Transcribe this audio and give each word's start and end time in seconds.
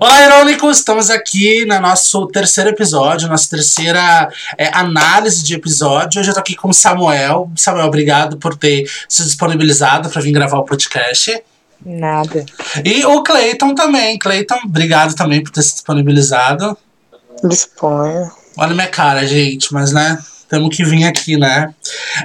Olá, 0.00 0.24
irônicos! 0.24 0.78
Estamos 0.78 1.10
aqui 1.10 1.64
no 1.64 1.80
nosso 1.80 2.28
terceiro 2.28 2.70
episódio, 2.70 3.26
nossa 3.28 3.50
terceira 3.50 4.30
é, 4.56 4.68
análise 4.72 5.42
de 5.42 5.56
episódio. 5.56 6.20
Hoje 6.20 6.30
eu 6.30 6.34
tô 6.34 6.38
aqui 6.38 6.54
com 6.54 6.68
o 6.68 6.72
Samuel. 6.72 7.50
Samuel, 7.56 7.86
obrigado 7.86 8.36
por 8.36 8.56
ter 8.56 8.88
se 9.08 9.24
disponibilizado 9.24 10.08
para 10.08 10.22
vir 10.22 10.30
gravar 10.30 10.58
o 10.58 10.64
podcast. 10.64 11.42
Nada. 11.84 12.46
E 12.84 13.04
o 13.06 13.24
Cleiton 13.24 13.74
também. 13.74 14.16
Cleiton, 14.20 14.60
obrigado 14.64 15.16
também 15.16 15.42
por 15.42 15.50
ter 15.50 15.62
se 15.62 15.72
disponibilizado. 15.72 16.78
Disponha. 17.42 18.30
Olha 18.56 18.74
minha 18.74 18.86
cara, 18.86 19.26
gente, 19.26 19.72
mas 19.74 19.92
né, 19.92 20.16
temos 20.48 20.76
que 20.76 20.84
vir 20.84 21.06
aqui, 21.06 21.36
né? 21.36 21.74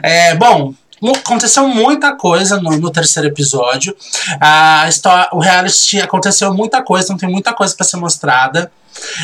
É, 0.04 0.36
bom, 0.36 0.76
aconteceu 1.12 1.68
muita 1.68 2.16
coisa 2.16 2.60
no, 2.60 2.72
no 2.78 2.92
terceiro 2.92 3.28
episódio. 3.28 3.96
A 4.40 4.88
história, 4.88 5.30
o 5.34 5.40
reality 5.40 6.00
aconteceu 6.00 6.54
muita 6.54 6.82
coisa, 6.82 7.06
então 7.06 7.18
tem 7.18 7.30
muita 7.30 7.54
coisa 7.54 7.76
para 7.76 7.86
ser 7.86 7.98
mostrada. 7.98 8.72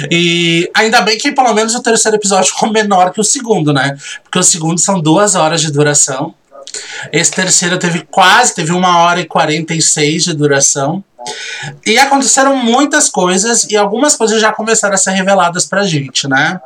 E 0.09 0.69
ainda 0.73 1.01
bem 1.01 1.17
que 1.17 1.31
pelo 1.31 1.53
menos 1.53 1.75
o 1.75 1.81
terceiro 1.81 2.17
episódio 2.17 2.51
ficou 2.51 2.71
menor 2.71 3.11
que 3.11 3.21
o 3.21 3.23
segundo, 3.23 3.71
né? 3.71 3.97
Porque 4.23 4.39
o 4.39 4.43
segundo 4.43 4.79
são 4.79 4.99
duas 4.99 5.35
horas 5.35 5.61
de 5.61 5.71
duração. 5.71 6.33
Esse 7.11 7.31
terceiro 7.31 7.77
teve 7.77 8.01
quase, 8.09 8.53
teve 8.53 8.71
uma 8.71 8.99
hora 8.99 9.19
e 9.19 9.25
46 9.25 10.25
de 10.25 10.33
duração. 10.33 11.03
E 11.85 11.97
aconteceram 11.97 12.55
muitas 12.55 13.09
coisas 13.09 13.65
e 13.69 13.75
algumas 13.75 14.15
coisas 14.15 14.39
já 14.39 14.51
começaram 14.51 14.95
a 14.95 14.97
ser 14.97 15.11
reveladas 15.11 15.65
pra 15.65 15.83
gente, 15.83 16.27
né? 16.27 16.59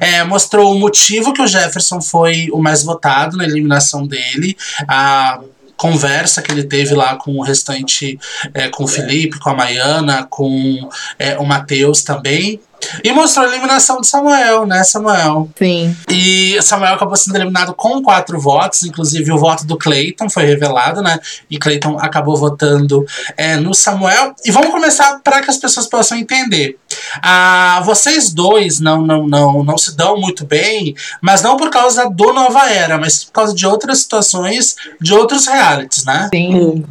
É, 0.00 0.24
mostrou 0.24 0.74
o 0.74 0.78
motivo 0.78 1.32
que 1.32 1.42
o 1.42 1.46
Jefferson 1.46 2.00
foi 2.00 2.48
o 2.52 2.58
mais 2.58 2.82
votado 2.82 3.36
na 3.36 3.44
eliminação 3.44 4.06
dele. 4.06 4.56
A 4.86 5.40
conversa 5.76 6.42
que 6.42 6.50
ele 6.50 6.64
teve 6.64 6.92
lá 6.94 7.16
com 7.16 7.36
o 7.36 7.42
restante, 7.42 8.18
é, 8.52 8.68
com 8.68 8.84
o 8.84 8.88
Felipe, 8.88 9.38
com 9.38 9.50
a 9.50 9.54
Maiana, 9.54 10.26
com 10.28 10.88
é, 11.18 11.38
o 11.38 11.44
Matheus 11.44 12.02
também. 12.02 12.60
E 13.02 13.12
mostrou 13.12 13.46
a 13.46 13.48
eliminação 13.48 14.00
de 14.00 14.06
Samuel, 14.06 14.66
né, 14.66 14.82
Samuel? 14.84 15.48
Sim. 15.56 15.96
E 16.08 16.60
Samuel 16.62 16.94
acabou 16.94 17.16
sendo 17.16 17.36
eliminado 17.36 17.74
com 17.74 18.02
quatro 18.02 18.40
votos, 18.40 18.84
inclusive 18.84 19.30
o 19.32 19.38
voto 19.38 19.64
do 19.64 19.76
Clayton 19.76 20.28
foi 20.28 20.44
revelado, 20.44 21.02
né? 21.02 21.18
E 21.50 21.58
Clayton 21.58 21.98
acabou 21.98 22.36
votando 22.36 23.04
é, 23.36 23.56
no 23.56 23.74
Samuel. 23.74 24.34
E 24.44 24.50
vamos 24.50 24.70
começar 24.70 25.20
para 25.22 25.42
que 25.42 25.50
as 25.50 25.56
pessoas 25.56 25.86
possam 25.86 26.18
entender. 26.18 26.78
Ah, 27.22 27.82
vocês 27.84 28.32
dois 28.32 28.80
não, 28.80 29.02
não, 29.02 29.26
não, 29.26 29.64
não 29.64 29.78
se 29.78 29.96
dão 29.96 30.18
muito 30.18 30.44
bem, 30.44 30.94
mas 31.20 31.42
não 31.42 31.56
por 31.56 31.70
causa 31.70 32.08
do 32.08 32.32
Nova 32.32 32.68
Era, 32.70 32.98
mas 32.98 33.24
por 33.24 33.32
causa 33.32 33.54
de 33.54 33.66
outras 33.66 33.98
situações, 34.00 34.76
de 35.00 35.14
outros 35.14 35.46
realities, 35.46 36.04
né? 36.04 36.28
Sim. 36.32 36.84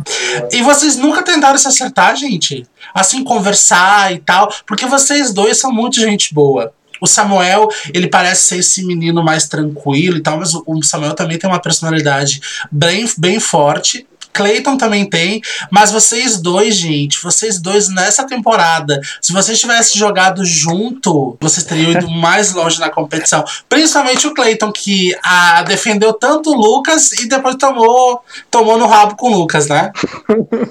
E 0.51 0.61
vocês 0.61 0.97
nunca 0.97 1.23
tentaram 1.23 1.57
se 1.57 1.67
acertar, 1.67 2.15
gente? 2.15 2.65
Assim, 2.93 3.23
conversar 3.23 4.13
e 4.13 4.19
tal, 4.19 4.51
porque 4.65 4.85
vocês 4.85 5.33
dois 5.33 5.59
são 5.59 5.71
muito 5.71 5.99
gente 5.99 6.33
boa. 6.33 6.73
O 6.99 7.07
Samuel, 7.07 7.67
ele 7.93 8.07
parece 8.07 8.43
ser 8.43 8.57
esse 8.57 8.83
menino 8.83 9.23
mais 9.23 9.47
tranquilo 9.47 10.17
e 10.17 10.21
tal, 10.21 10.37
mas 10.37 10.53
o 10.53 10.83
Samuel 10.83 11.13
também 11.13 11.37
tem 11.37 11.49
uma 11.49 11.61
personalidade 11.61 12.41
bem, 12.71 13.07
bem 13.17 13.39
forte. 13.39 14.07
Clayton 14.37 14.77
também 14.77 15.09
tem, 15.09 15.41
mas 15.71 15.91
vocês 15.91 16.39
dois, 16.39 16.75
gente, 16.75 17.21
vocês 17.23 17.59
dois 17.59 17.89
nessa 17.89 18.23
temporada, 18.27 19.01
se 19.19 19.33
vocês 19.33 19.59
tivessem 19.59 19.97
jogado 19.97 20.45
junto, 20.45 21.35
vocês 21.41 21.65
teriam 21.65 21.91
ido 21.91 22.07
mais 22.21 22.53
longe 22.53 22.79
na 22.79 22.91
competição. 22.91 23.43
Principalmente 23.67 24.27
o 24.27 24.33
Clayton, 24.35 24.71
que 24.71 25.17
a, 25.23 25.63
defendeu 25.63 26.13
tanto 26.13 26.51
o 26.51 26.55
Lucas 26.55 27.13
e 27.13 27.27
depois 27.27 27.55
tomou, 27.55 28.21
tomou 28.51 28.77
no 28.77 28.85
rabo 28.85 29.15
com 29.15 29.31
o 29.31 29.37
Lucas, 29.39 29.67
né? 29.67 29.91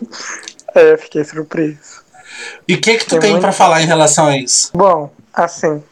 é, 0.73 0.97
fiquei 0.97 1.25
surpreso. 1.25 2.07
E 2.69 2.75
o 2.75 2.81
que 2.81 2.99
que 2.99 3.05
tu 3.05 3.11
tem, 3.11 3.21
tem 3.21 3.31
muito... 3.33 3.43
para 3.43 3.53
falar 3.53 3.83
em 3.83 3.87
relação 3.87 4.27
a 4.29 4.37
isso? 4.37 4.71
Bom, 4.75 5.11
assim, 5.35 5.83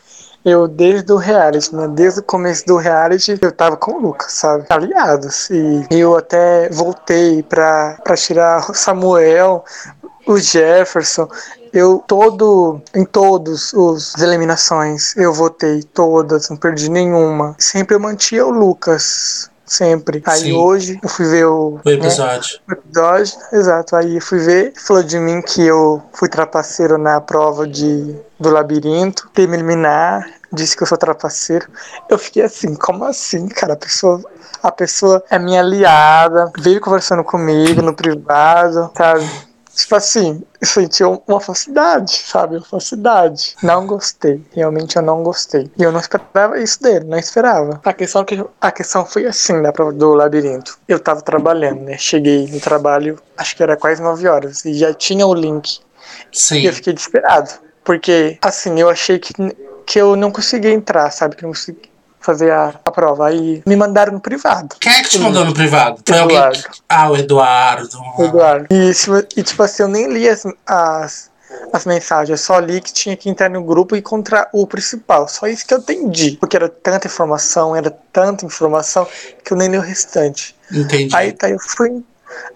eu 0.45 0.69
desde 0.69 1.13
o 1.13 1.17
reality, 1.17 1.75
né? 1.75 1.89
Desde 1.89 2.21
o 2.21 2.23
começo 2.23 2.67
do 2.67 2.77
reality, 2.77 3.39
eu 3.41 3.51
tava 3.51 3.77
com 3.77 3.93
o 3.93 4.01
Lucas, 4.01 4.33
sabe? 4.33 4.67
Aliados. 4.69 5.49
E 5.51 5.87
eu 5.91 6.17
até 6.17 6.69
voltei 6.69 7.43
pra, 7.43 7.99
pra 8.05 8.17
tirar 8.17 8.71
o 8.71 8.75
Samuel, 8.75 9.65
o 10.27 10.39
Jefferson. 10.39 11.29
Eu 11.73 12.05
todo, 12.07 12.81
em 12.95 13.05
todos 13.05 13.73
os 13.73 14.15
eliminações, 14.17 15.17
eu 15.17 15.33
votei 15.33 15.83
todas, 15.83 16.49
não 16.49 16.57
perdi 16.57 16.89
nenhuma. 16.89 17.57
Sempre 17.59 17.97
eu 17.97 18.01
mantinha 18.01 18.47
o 18.47 18.51
Lucas 18.51 19.51
sempre. 19.65 20.23
Aí 20.27 20.41
Sim. 20.41 20.53
hoje 20.53 20.99
eu 21.03 21.09
fui 21.09 21.27
ver 21.27 21.47
o, 21.47 21.81
o 21.85 21.91
episódio. 21.91 22.59
Né, 22.67 22.75
o 22.75 22.79
episódio, 22.79 23.35
exato. 23.53 23.97
Aí 23.97 24.21
fui 24.21 24.39
ver, 24.39 24.73
falou 24.77 25.03
de 25.03 25.19
mim 25.19 25.41
que 25.43 25.63
eu 25.63 26.03
fui 26.13 26.29
trapaceiro 26.29 26.99
na 26.99 27.21
prova 27.21 27.67
de, 27.67 28.17
do 28.39 28.51
labirinto, 28.51 29.29
ter 29.33 29.49
me 29.49 29.57
eliminar, 29.57 30.27
disse 30.53 30.77
que 30.77 30.83
eu 30.83 30.87
sou 30.87 30.99
trapaceiro. 30.99 31.67
Eu 32.09 32.19
fiquei 32.19 32.43
assim, 32.43 32.75
como 32.75 33.05
assim, 33.05 33.49
cara? 33.49 33.75
A 33.75 33.77
pessoa, 33.77 34.23
a 34.63 34.71
pessoa 34.71 35.23
é 35.31 35.39
minha 35.39 35.61
aliada, 35.61 36.53
veio 36.59 36.81
conversando 36.81 37.25
comigo 37.25 37.83
no 37.83 37.95
privado, 37.95 38.91
sabe? 38.97 39.29
Tipo 39.75 39.97
assim, 39.97 40.43
eu 40.61 40.67
senti 40.67 41.03
uma 41.03 41.41
falsidade, 41.41 42.13
sabe? 42.13 42.57
Uma 42.57 42.65
falsidade. 42.65 43.57
Não 43.63 43.87
gostei. 43.87 44.41
Realmente 44.53 44.97
eu 44.97 45.03
não 45.03 45.23
gostei. 45.23 45.69
E 45.77 45.83
eu 45.83 45.91
não 45.91 45.99
esperava 45.99 46.61
isso 46.61 46.81
dele, 46.81 47.05
não 47.07 47.19
esperava. 47.19 47.81
A 47.85 47.93
questão, 47.93 48.25
que, 48.25 48.43
a 48.61 48.71
questão 48.71 49.05
foi 49.05 49.27
assim 49.27 49.61
da 49.61 49.73
prova 49.73 49.93
do 49.93 50.15
labirinto. 50.15 50.79
Eu 50.87 51.01
tava 51.01 51.23
trabalhando, 51.23 51.81
né? 51.81 51.99
Cheguei 51.99 52.47
no 52.47 52.61
trabalho, 52.61 53.19
acho 53.37 53.57
que 53.57 53.63
era 53.63 53.77
quase 53.77 54.01
9 54.01 54.29
horas, 54.29 54.65
e 54.65 54.75
já 54.75 54.95
tinha 54.95 55.27
o 55.27 55.35
link. 55.35 55.81
Sim. 56.33 56.61
E 56.61 56.67
eu 56.67 56.73
fiquei 56.73 56.93
desesperado. 56.93 57.51
Porque, 57.83 58.39
assim, 58.41 58.79
eu 58.81 58.89
achei 58.89 59.19
que, 59.19 59.33
que 59.85 60.01
eu 60.01 60.15
não 60.15 60.31
conseguia 60.31 60.71
entrar, 60.71 61.11
sabe? 61.11 61.37
Que 61.37 61.45
eu 61.45 61.49
não 61.49 61.55
conseguia 61.55 61.94
fazer 62.25 62.51
a, 62.51 62.69
a 62.85 62.91
prova. 62.91 63.29
Aí 63.29 63.63
me 63.67 63.77
mandaram 63.77 64.13
no 64.13 64.21
privado. 64.21 64.77
Quem 64.81 64.93
é 64.93 65.03
que 65.03 65.11
te 65.11 65.19
mandou 65.19 65.45
no 65.45 65.53
privado? 65.53 66.01
Foi 66.05 66.19
Eduardo. 66.19 66.65
Ah, 66.89 67.11
o 67.11 67.17
Eduardo. 67.17 67.99
Eduardo. 68.19 68.67
E, 68.71 68.93
e, 69.37 69.43
tipo 69.43 69.63
assim, 69.63 69.83
eu 69.83 69.89
nem 69.89 70.13
li 70.13 70.29
as, 70.29 70.45
as, 70.67 71.31
as 71.73 71.85
mensagens, 71.85 72.31
eu 72.31 72.39
só 72.39 72.59
li 72.59 72.81
que 72.81 72.93
tinha 72.93 73.17
que 73.17 73.29
entrar 73.29 73.51
no 73.51 73.63
grupo 73.63 73.95
e 73.95 73.99
encontrar 73.99 74.49
o 74.53 74.67
principal. 74.67 75.29
Só 75.29 75.47
isso 75.47 75.67
que 75.67 75.75
eu 75.75 75.79
entendi. 75.79 76.39
Porque 76.41 76.57
era 76.57 76.69
tanta 76.69 77.07
informação, 77.07 77.77
era 77.77 77.91
tanta 78.13 78.47
informação, 78.47 79.07
que 79.45 79.53
eu 79.53 79.57
nem 79.57 79.69
li 79.69 79.77
o 79.77 79.83
restante. 79.83 80.57
Entendi. 80.73 81.15
Aí 81.15 81.33
tá, 81.33 81.51
eu 81.51 81.59
fui. 81.61 82.03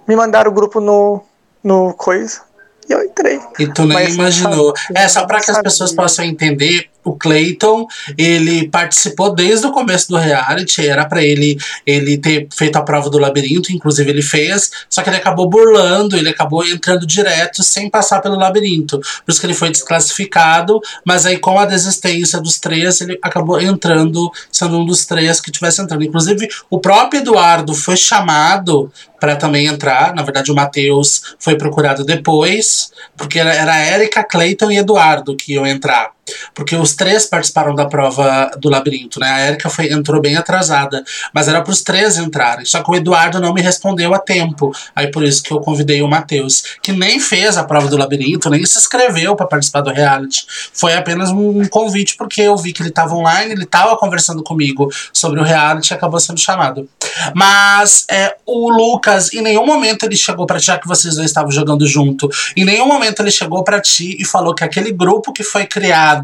Me 0.07 0.17
mandaram 0.17 0.51
o 0.51 0.55
grupo 0.55 0.81
no, 0.81 1.23
no 1.63 1.93
coisa. 1.93 2.41
E 2.89 2.93
eu 2.93 3.05
entrei. 3.05 3.39
E 3.59 3.67
tu 3.67 3.85
nem 3.85 3.99
Mas, 3.99 4.15
imaginou. 4.15 4.75
Sabe, 4.75 4.99
é, 4.99 5.09
só 5.09 5.27
para 5.27 5.41
que 5.41 5.51
as 5.51 5.61
pessoas 5.61 5.93
possam 5.93 6.25
entender, 6.25 6.89
o 7.09 7.17
Clayton, 7.17 7.87
ele 8.17 8.69
participou 8.69 9.35
desde 9.35 9.67
o 9.67 9.73
começo 9.73 10.09
do 10.09 10.17
reality, 10.17 10.87
era 10.87 11.05
para 11.05 11.23
ele 11.23 11.59
ele 11.87 12.19
ter 12.19 12.49
feito 12.55 12.77
a 12.77 12.83
prova 12.83 13.11
do 13.11 13.19
labirinto, 13.19 13.73
inclusive 13.73 14.11
ele 14.11 14.23
fez, 14.23 14.71
só 14.89 15.03
que 15.03 15.11
ele 15.11 15.17
acabou 15.17 15.49
burlando, 15.49 16.17
ele 16.17 16.29
acabou 16.29 16.65
entrando 16.65 17.07
direto 17.07 17.63
sem 17.63 17.89
passar 17.89 18.21
pelo 18.21 18.37
labirinto. 18.37 18.99
Por 18.99 19.31
isso 19.31 19.41
que 19.41 19.47
ele 19.47 19.55
foi 19.55 19.71
desclassificado, 19.71 20.81
mas 21.05 21.27
aí 21.27 21.39
com 21.39 21.59
a 21.59 21.65
desistência 21.65 22.41
dos 22.41 22.59
três, 22.59 23.01
ele 23.01 23.19
acabou 23.23 23.61
entrando, 23.61 24.31
sendo 24.51 24.79
um 24.79 24.85
dos 24.85 25.07
três 25.07 25.41
que 25.41 25.51
tivesse 25.51 25.81
entrando. 25.81 26.05
Inclusive, 26.05 26.49
o 26.71 26.79
próprio 26.79 27.21
Eduardo 27.21 27.75
foi 27.75 27.97
chamado 27.97 28.91
para 29.21 29.37
também 29.37 29.67
entrar. 29.67 30.15
Na 30.15 30.23
verdade, 30.23 30.51
o 30.51 30.55
Matheus 30.55 31.35
foi 31.39 31.57
procurado 31.57 32.05
depois, 32.05 32.91
porque 33.17 33.39
era 33.39 33.75
a 33.75 33.87
Erika, 33.95 34.25
Clayton 34.25 34.71
e 34.71 34.79
Eduardo 34.79 35.37
que 35.37 35.55
iam 35.55 35.67
entrar. 35.67 36.18
Porque 36.55 36.77
os 36.77 36.95
três 36.95 37.27
participaram 37.27 37.75
da 37.75 37.87
prova 37.87 38.51
do 38.59 38.69
labirinto, 38.69 39.21
né? 39.21 39.29
A 39.29 39.47
Erika 39.49 39.69
foi, 39.69 39.93
entrou 39.93 40.21
bem 40.21 40.37
atrasada, 40.37 41.05
mas 41.33 41.49
era 41.49 41.63
para 41.63 41.73
os 41.73 41.83
três 41.83 42.19
entrarem. 42.19 42.65
Só 42.65 42.83
que 42.83 42.91
o 42.91 42.95
Eduardo 42.95 43.41
não 43.41 43.53
me 43.53 43.61
respondeu 43.61 44.15
a 44.15 44.19
tempo. 44.19 44.73
Aí 44.95 45.11
por 45.11 45.23
isso 45.23 45.43
que 45.43 45.53
eu 45.53 45.61
convidei 45.61 46.03
o 46.03 46.09
Matheus, 46.09 46.63
que 46.83 46.93
nem 46.93 47.21
fez 47.21 47.57
a 47.57 47.65
prova 47.65 47.89
do 47.89 47.97
labirinto, 47.97 48.51
nem 48.51 48.65
se 48.65 48.79
inscreveu 48.79 49.37
para 49.37 49.47
participar 49.47 49.81
do 49.81 49.91
reality. 49.91 50.47
Foi 50.73 50.95
apenas 50.95 51.31
um 51.31 51.67
convite, 51.69 52.17
porque 52.17 52.43
eu 52.43 52.57
vi 52.57 52.73
que 52.73 52.83
ele 52.83 52.91
estava 52.91 53.15
online, 53.15 53.53
ele 53.53 53.65
estava 53.65 53.97
conversando 53.97 54.43
comigo 54.43 54.91
sobre 55.13 55.41
o 55.41 55.43
reality 55.43 55.93
e 55.93 55.95
acabou 55.95 56.21
sendo 56.21 56.39
chamado. 56.39 56.89
Mas 57.35 58.05
é, 58.11 58.35
o 58.47 58.71
Lucas, 58.71 59.33
em 59.33 59.43
nenhum 59.43 59.67
momento 59.67 60.05
ele 60.05 60.17
chegou 60.17 60.47
para 60.47 60.59
ti, 60.59 60.67
já 60.67 60.79
que 60.79 60.87
vocês 60.87 61.15
dois 61.15 61.27
estavam 61.27 61.51
jogando 61.51 61.87
junto, 61.87 62.29
em 62.57 62.65
nenhum 62.65 62.87
momento 62.87 63.21
ele 63.21 63.31
chegou 63.31 63.65
para 63.65 63.81
ti 63.81 64.17
e 64.21 64.25
falou 64.25 64.55
que 64.55 64.65
aquele 64.65 64.93
grupo 64.93 65.33
que 65.33 65.43
foi 65.43 65.67
criado 65.67 66.18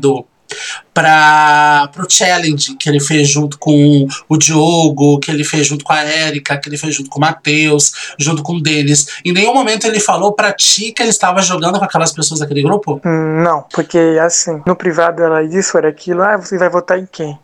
para 0.92 1.90
o 1.98 2.08
challenge 2.08 2.76
que 2.76 2.88
ele 2.88 3.00
fez 3.00 3.28
junto 3.28 3.58
com 3.58 4.06
o 4.28 4.36
Diogo, 4.36 5.18
que 5.18 5.30
ele 5.30 5.42
fez 5.42 5.66
junto 5.66 5.84
com 5.84 5.92
a 5.92 6.02
Érica, 6.04 6.56
que 6.56 6.68
ele 6.68 6.76
fez 6.76 6.94
junto 6.94 7.10
com 7.10 7.18
o 7.18 7.20
Matheus, 7.20 8.14
junto 8.18 8.42
com 8.42 8.54
o 8.54 8.62
Denis. 8.62 9.06
Em 9.24 9.32
nenhum 9.32 9.52
momento 9.52 9.86
ele 9.86 9.98
falou 9.98 10.32
para 10.32 10.52
ti 10.52 10.92
que 10.92 11.02
ele 11.02 11.10
estava 11.10 11.42
jogando 11.42 11.78
com 11.78 11.84
aquelas 11.84 12.12
pessoas 12.12 12.40
daquele 12.40 12.62
grupo? 12.62 13.00
Não, 13.04 13.64
porque 13.72 13.98
assim, 14.22 14.62
no 14.64 14.76
privado 14.76 15.22
era 15.22 15.42
isso, 15.42 15.76
era 15.76 15.88
aquilo, 15.88 16.22
ah, 16.22 16.36
você 16.36 16.56
vai 16.56 16.68
votar 16.68 16.98
em 16.98 17.08
quem? 17.10 17.36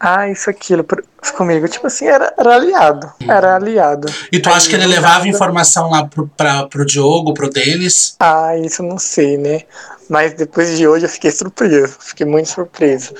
Ah, 0.00 0.28
isso, 0.30 0.48
aquilo 0.48 0.84
comigo. 1.32 1.68
Tipo 1.68 1.86
assim, 1.86 2.06
era, 2.06 2.32
era 2.38 2.54
aliado. 2.56 3.12
Era 3.26 3.56
aliado. 3.56 4.12
E 4.30 4.38
tu 4.38 4.48
acha 4.50 4.68
que 4.68 4.74
ele 4.74 4.86
levava 4.86 5.28
informação 5.28 5.90
lá 5.90 6.04
pro, 6.04 6.26
pra, 6.28 6.66
pro 6.66 6.84
Diogo, 6.84 7.34
pro 7.34 7.50
Denis? 7.50 8.16
Ah, 8.20 8.56
isso 8.58 8.82
não 8.82 8.98
sei, 8.98 9.36
né? 9.36 9.62
Mas 10.08 10.34
depois 10.34 10.76
de 10.76 10.86
hoje 10.86 11.06
eu 11.06 11.08
fiquei 11.08 11.30
surpreso. 11.30 11.96
Fiquei 12.00 12.26
muito 12.26 12.48
surpreso. 12.48 13.14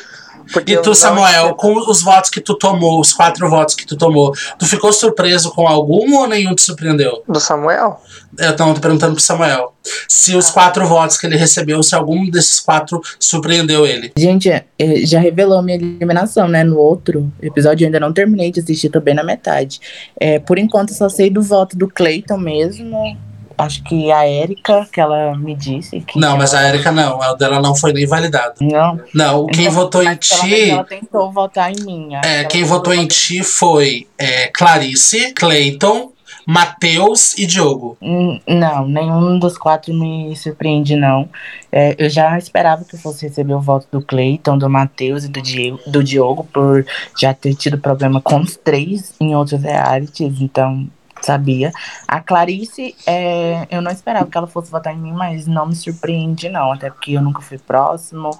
E 0.66 0.76
tu, 0.78 0.94
Samuel, 0.94 1.54
com 1.54 1.74
os 1.74 2.02
votos 2.02 2.30
que 2.30 2.40
tu 2.40 2.54
tomou, 2.54 3.00
os 3.00 3.12
quatro 3.12 3.48
votos 3.48 3.74
que 3.74 3.86
tu 3.86 3.96
tomou, 3.96 4.34
tu 4.58 4.66
ficou 4.66 4.92
surpreso 4.92 5.50
com 5.52 5.66
algum 5.66 6.14
ou 6.16 6.28
nenhum 6.28 6.54
te 6.54 6.62
surpreendeu? 6.62 7.22
Do 7.26 7.40
Samuel? 7.40 8.00
Eu 8.38 8.54
tava 8.54 8.78
perguntando 8.78 9.14
pro 9.14 9.22
Samuel. 9.22 9.72
Se 10.08 10.36
os 10.36 10.50
quatro 10.50 10.86
votos 10.86 11.16
que 11.16 11.26
ele 11.26 11.36
recebeu, 11.36 11.82
se 11.82 11.94
algum 11.94 12.28
desses 12.28 12.60
quatro 12.60 13.00
surpreendeu 13.18 13.86
ele. 13.86 14.12
Gente, 14.16 14.50
é, 14.50 14.64
já 15.04 15.18
revelou 15.18 15.62
minha 15.62 15.76
eliminação, 15.76 16.46
né? 16.46 16.62
No 16.62 16.78
outro 16.78 17.32
episódio, 17.40 17.84
eu 17.84 17.88
ainda 17.88 18.00
não 18.00 18.12
terminei 18.12 18.50
de 18.50 18.60
assistir, 18.60 18.90
tô 18.90 19.00
bem 19.00 19.14
na 19.14 19.24
metade. 19.24 19.80
É, 20.20 20.38
por 20.38 20.58
enquanto, 20.58 20.92
só 20.92 21.08
sei 21.08 21.30
do 21.30 21.42
voto 21.42 21.76
do 21.76 21.88
Clayton 21.88 22.36
mesmo 22.36 23.16
acho 23.56 23.82
que 23.84 24.10
a 24.10 24.26
Érica, 24.26 24.86
que 24.92 25.00
ela 25.00 25.36
me 25.36 25.54
disse. 25.54 26.00
Que 26.00 26.18
não, 26.18 26.30
ela... 26.30 26.38
mas 26.38 26.54
a 26.54 26.62
Érica 26.62 26.92
não, 26.92 27.20
a 27.20 27.34
dela 27.34 27.60
não 27.60 27.74
foi 27.74 27.92
nem 27.92 28.06
validada. 28.06 28.54
Não. 28.60 29.00
Não, 29.14 29.46
quem 29.46 29.66
então, 29.66 29.74
votou 29.74 30.02
em 30.02 30.16
ti. 30.16 30.70
Ela 30.70 30.84
tentou 30.84 31.32
votar 31.32 31.70
em 31.70 31.84
mim. 31.84 32.14
É, 32.24 32.44
quem 32.44 32.64
votou 32.64 32.92
em 32.94 33.06
ti 33.06 33.42
foi 33.42 34.06
é, 34.18 34.48
Clarice, 34.48 35.32
Clayton, 35.32 36.12
Matheus 36.46 37.36
e 37.38 37.46
Diogo. 37.46 37.96
Hum, 38.02 38.38
não, 38.46 38.86
nenhum 38.86 39.38
dos 39.38 39.56
quatro 39.56 39.94
me 39.94 40.34
surpreende, 40.36 40.94
não. 40.94 41.28
É, 41.72 41.94
eu 41.98 42.10
já 42.10 42.36
esperava 42.38 42.84
que 42.84 42.94
eu 42.94 42.98
fosse 42.98 43.26
receber 43.26 43.54
o 43.54 43.60
voto 43.60 43.86
do 43.90 44.02
Cleiton, 44.02 44.58
do 44.58 44.68
Matheus 44.68 45.24
e 45.24 45.28
do 45.28 45.40
Diogo, 45.40 45.80
do 45.86 46.04
Diogo, 46.04 46.44
por 46.52 46.84
já 47.18 47.32
ter 47.32 47.54
tido 47.54 47.78
problema 47.78 48.20
com 48.20 48.40
os 48.40 48.56
três 48.56 49.14
em 49.20 49.34
outros 49.34 49.62
realities, 49.62 50.40
então 50.40 50.86
sabia. 51.24 51.72
A 52.06 52.20
Clarice, 52.20 52.94
é, 53.06 53.66
eu 53.70 53.80
não 53.80 53.90
esperava 53.90 54.26
que 54.26 54.36
ela 54.36 54.46
fosse 54.46 54.70
votar 54.70 54.94
em 54.94 54.98
mim, 54.98 55.12
mas 55.12 55.46
não 55.46 55.66
me 55.66 55.74
surpreende, 55.74 56.48
não. 56.48 56.72
Até 56.72 56.90
porque 56.90 57.12
eu 57.12 57.22
nunca 57.22 57.40
fui 57.40 57.58
próximo, 57.58 58.30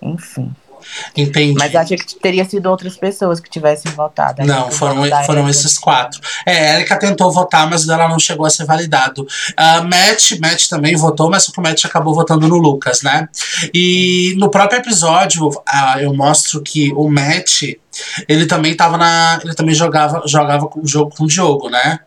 enfim. 0.00 0.52
Entendi. 1.16 1.54
Mas 1.58 1.74
acho 1.74 1.96
que 1.96 2.14
teria 2.16 2.44
sido 2.44 2.66
outras 2.66 2.96
pessoas 2.96 3.40
que 3.40 3.48
tivessem 3.48 3.90
votado. 3.92 4.44
Não, 4.44 4.70
foram, 4.70 5.04
foram 5.24 5.48
esses 5.48 5.78
quatro. 5.78 6.20
É, 6.46 6.70
a 6.70 6.74
Erika 6.74 6.98
tentou 6.98 7.30
votar, 7.32 7.68
mas 7.68 7.88
ela 7.88 8.08
não 8.08 8.18
chegou 8.18 8.46
a 8.46 8.50
ser 8.50 8.64
validado. 8.64 9.22
Uh, 9.22 9.84
Matt, 9.84 10.38
Matt 10.40 10.68
também 10.68 10.96
votou, 10.96 11.30
mas 11.30 11.48
o 11.48 11.60
Matt 11.60 11.84
acabou 11.84 12.14
votando 12.14 12.48
no 12.48 12.56
Lucas, 12.56 13.02
né? 13.02 13.28
E 13.72 14.34
no 14.38 14.50
próprio 14.50 14.78
episódio, 14.78 15.48
uh, 15.48 15.98
eu 16.00 16.14
mostro 16.14 16.62
que 16.62 16.92
o 16.94 17.08
Matt, 17.08 17.62
ele 18.28 18.46
também 18.46 18.74
tava 18.74 18.96
na. 18.96 19.40
Ele 19.42 19.54
também 19.54 19.74
jogava, 19.74 20.22
jogava 20.26 20.68
o 20.76 20.86
jogo 20.86 21.14
com 21.16 21.24
o 21.24 21.28
Diogo, 21.28 21.68
né? 21.68 22.00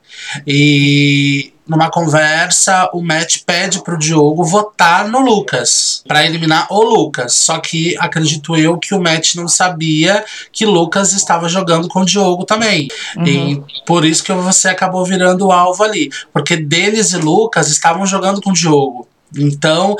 E 0.46 1.54
numa 1.68 1.90
conversa, 1.90 2.90
o 2.94 3.02
Matt 3.02 3.40
pede 3.46 3.84
pro 3.84 3.98
Diogo 3.98 4.44
votar 4.44 5.08
no 5.08 5.20
Lucas, 5.20 5.97
para 6.08 6.26
eliminar 6.26 6.68
o 6.72 6.82
Lucas. 6.82 7.34
Só 7.34 7.60
que 7.60 7.96
acredito 8.00 8.56
eu 8.56 8.78
que 8.78 8.96
o 8.96 9.02
Matt 9.02 9.36
não 9.36 9.48
sabia 9.48 10.24
que 10.52 10.66
Lucas 10.66 11.14
estava 11.14 11.50
jogando 11.50 11.88
com 11.88 12.02
o 12.02 12.06
Diogo 12.06 12.46
também. 12.46 12.88
Uhum. 13.16 13.26
E 13.26 13.64
por 13.86 14.06
isso 14.06 14.24
que 14.24 14.34
você 14.34 14.70
acabou 14.70 15.06
virando 15.06 15.48
o 15.48 15.52
alvo 15.52 15.84
ali. 15.84 16.10
Porque 16.32 16.56
Denis 16.56 17.12
e 17.12 17.18
Lucas 17.18 17.70
estavam 17.70 18.06
jogando 18.06 18.42
com 18.42 18.52
o 18.52 18.54
Diogo. 18.54 19.08
Então, 19.36 19.96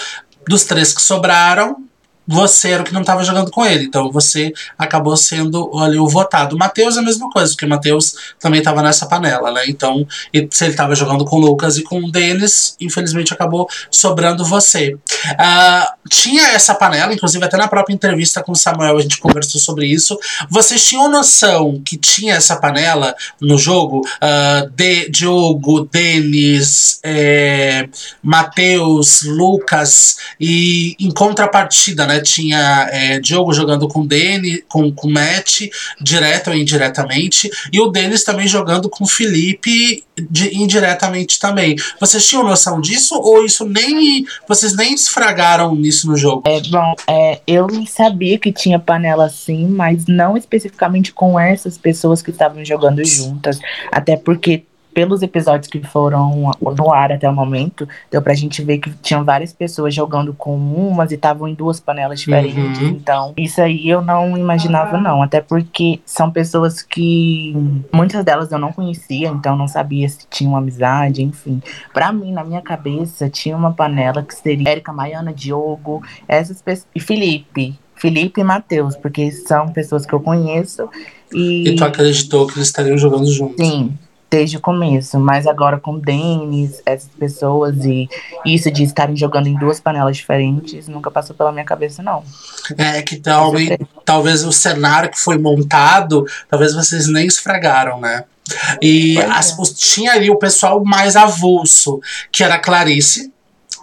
dos 0.48 0.64
três 0.64 0.94
que 0.94 1.02
sobraram, 1.02 1.87
você 2.28 2.72
era 2.72 2.82
o 2.84 2.86
que 2.86 2.94
não 2.94 3.02
estava 3.02 3.24
jogando 3.24 3.50
com 3.52 3.66
ele. 3.66 3.86
Então 3.86 4.12
você 4.12 4.54
acabou 4.78 5.16
sendo 5.16 5.72
ali 5.80 5.98
o 5.98 6.08
votado. 6.08 6.58
Matheus 6.58 6.98
é 6.98 7.00
a 7.00 7.04
mesma 7.04 7.30
coisa, 7.30 7.52
porque 7.52 7.66
Matheus 7.66 8.16
também 8.40 8.60
estava 8.60 8.82
nessa 8.82 9.06
panela, 9.06 9.52
né? 9.52 9.64
Então, 9.68 10.06
se 10.52 10.64
ele 10.66 10.74
estava 10.74 10.96
jogando 10.96 11.26
com 11.26 11.38
o 11.38 11.40
Lucas 11.40 11.78
e 11.78 11.84
com 11.84 12.00
o 12.00 12.12
Denis, 12.12 12.76
infelizmente 12.80 13.34
acabou 13.34 13.70
sobrando 13.90 14.44
você. 14.44 14.94
Uh, 14.94 16.10
tinha 16.10 16.50
essa 16.50 16.76
panela, 16.76 17.14
inclusive 17.14 17.44
até 17.44 17.58
na 17.58 17.68
própria 17.68 17.94
entrevista 17.94 18.44
com 18.44 18.52
o 18.52 18.56
Samuel 18.56 18.98
a 18.98 19.02
gente 19.02 19.20
conversou 19.20 19.60
sobre 19.60 19.88
isso. 19.88 20.18
Vocês 20.50 20.84
tinham 20.84 21.10
noção 21.10 21.82
que 21.84 21.98
tinha 21.98 22.36
essa 22.36 22.56
panela 22.58 23.16
no 23.40 23.58
jogo? 23.58 24.02
Uh, 24.18 24.70
de, 24.72 25.10
Diogo, 25.10 25.88
Denis, 25.92 27.00
é, 27.04 27.88
Matheus, 28.22 29.24
Lucas, 29.24 30.18
e 30.40 30.96
em 31.00 31.12
contrapartida, 31.12 32.06
né? 32.06 32.17
Tinha 32.22 32.90
é, 32.92 33.20
Diogo 33.20 33.54
jogando 33.54 33.88
com 33.88 34.02
o 34.02 34.08
Deni, 34.08 34.64
com, 34.68 34.94
o 35.04 35.10
Matt, 35.10 35.62
direto 36.02 36.50
ou 36.50 36.56
indiretamente, 36.56 37.50
e 37.72 37.80
o 37.80 37.88
Denis 37.88 38.24
também 38.24 38.48
jogando 38.48 38.90
com 38.90 39.04
o 39.04 39.08
Felipe 39.08 40.04
de, 40.30 40.56
indiretamente 40.58 41.40
também. 41.40 41.76
Vocês 42.00 42.26
tinham 42.26 42.44
noção 42.44 42.82
disso 42.82 43.16
ou 43.16 43.46
isso 43.46 43.66
nem 43.66 44.26
vocês 44.48 44.76
nem 44.76 44.94
esfragaram 44.94 45.76
nisso 45.76 46.08
no 46.08 46.18
jogo? 46.18 46.44
É 46.46 46.60
bom, 46.62 46.96
é, 47.08 47.42
eu 47.46 47.68
sabia 47.86 48.38
que 48.40 48.52
tinha 48.52 48.80
panela 48.80 49.30
sim, 49.30 49.68
mas 49.68 50.06
não 50.08 50.36
especificamente 50.36 51.12
com 51.12 51.40
essas 51.40 51.78
pessoas 51.78 52.22
que 52.22 52.32
estavam 52.32 52.64
jogando 52.66 53.04
juntas, 53.06 53.60
até 53.92 54.16
porque 54.16 54.64
pelos 54.98 55.22
episódios 55.22 55.68
que 55.68 55.80
foram 55.84 56.52
no 56.60 56.92
ar 56.92 57.12
até 57.12 57.30
o 57.30 57.32
momento, 57.32 57.88
deu 58.10 58.20
pra 58.20 58.34
gente 58.34 58.64
ver 58.64 58.80
que 58.80 58.90
tinham 58.96 59.24
várias 59.24 59.54
pessoas 59.54 59.94
jogando 59.94 60.34
com 60.34 60.58
umas 60.58 61.12
e 61.12 61.14
estavam 61.14 61.48
em 61.48 61.54
duas 61.54 61.80
panelas 61.80 62.20
diferentes. 62.20 62.82
Uhum. 62.82 62.88
Então, 62.88 63.32
isso 63.38 63.62
aí 63.62 63.88
eu 63.88 64.02
não 64.02 64.36
imaginava, 64.36 64.98
não. 64.98 65.22
Até 65.22 65.40
porque 65.40 66.00
são 66.04 66.32
pessoas 66.32 66.82
que 66.82 67.56
muitas 67.94 68.26
delas 68.26 68.52
eu 68.52 68.58
não 68.58 68.74
conhecia, 68.74 69.28
então 69.28 69.56
não 69.56 69.68
sabia 69.68 70.10
se 70.10 70.26
tinham 70.32 70.56
amizade, 70.56 71.22
enfim. 71.22 71.62
Pra 71.94 72.12
mim, 72.12 72.32
na 72.32 72.44
minha 72.44 72.64
cabeça, 72.64 73.30
tinha 73.30 73.56
uma 73.56 73.74
panela 73.74 74.24
que 74.24 74.34
seria 74.34 74.68
Érica 74.68 74.92
Maiana, 74.92 75.32
Diogo, 75.32 76.02
essas 76.28 76.60
pessoas. 76.60 76.88
E 76.96 77.00
Felipe. 77.00 77.78
Felipe 77.94 78.42
e 78.42 78.44
Matheus, 78.44 78.96
porque 78.96 79.32
são 79.32 79.70
pessoas 79.70 80.08
que 80.08 80.14
eu 80.14 80.20
conheço. 80.20 80.90
E... 81.32 81.70
e 81.70 81.76
tu 81.76 81.86
acreditou 81.86 82.48
que 82.48 82.58
eles 82.58 82.70
estariam 82.70 82.98
jogando 82.98 83.28
juntos? 83.32 83.64
Sim, 83.64 83.96
desde 84.30 84.58
o 84.58 84.62
começo, 84.62 85.20
mas 85.20 85.48
agora 85.48 85.80
com 85.80 85.94
o 85.94 86.00
Denis, 86.00 86.82
essas 86.86 87.10
pessoas 87.18 87.78
e 87.86 88.10
isso 88.46 88.70
de 88.70 88.84
estarem 88.84 89.16
jogando 89.16 89.48
em 89.48 89.58
duas 89.58 89.80
panelas 89.80 90.18
diferentes, 90.18 90.88
nunca 90.88 91.10
passou 91.10 91.36
pela 91.36 91.52
minha 91.52 91.66
cabeça, 91.66 92.04
não. 92.04 92.24
É 92.78 93.02
que 93.02 93.18
talvez, 93.18 93.78
talvez 94.04 94.44
o 94.44 94.52
cenário 94.52 95.10
que 95.10 95.20
foi 95.20 95.38
montado, 95.38 96.26
talvez 96.50 96.74
vocês 96.74 97.08
nem 97.08 97.26
esfregaram, 97.26 98.00
né? 98.00 98.26
E 98.82 99.18
as, 99.20 99.58
é. 99.58 99.74
tinha 99.76 100.14
ali 100.14 100.30
o 100.30 100.38
pessoal 100.38 100.84
mais 100.84 101.16
avulso, 101.16 102.00
que 102.32 102.44
era 102.44 102.56
a 102.56 102.60
Clarice, 102.60 103.32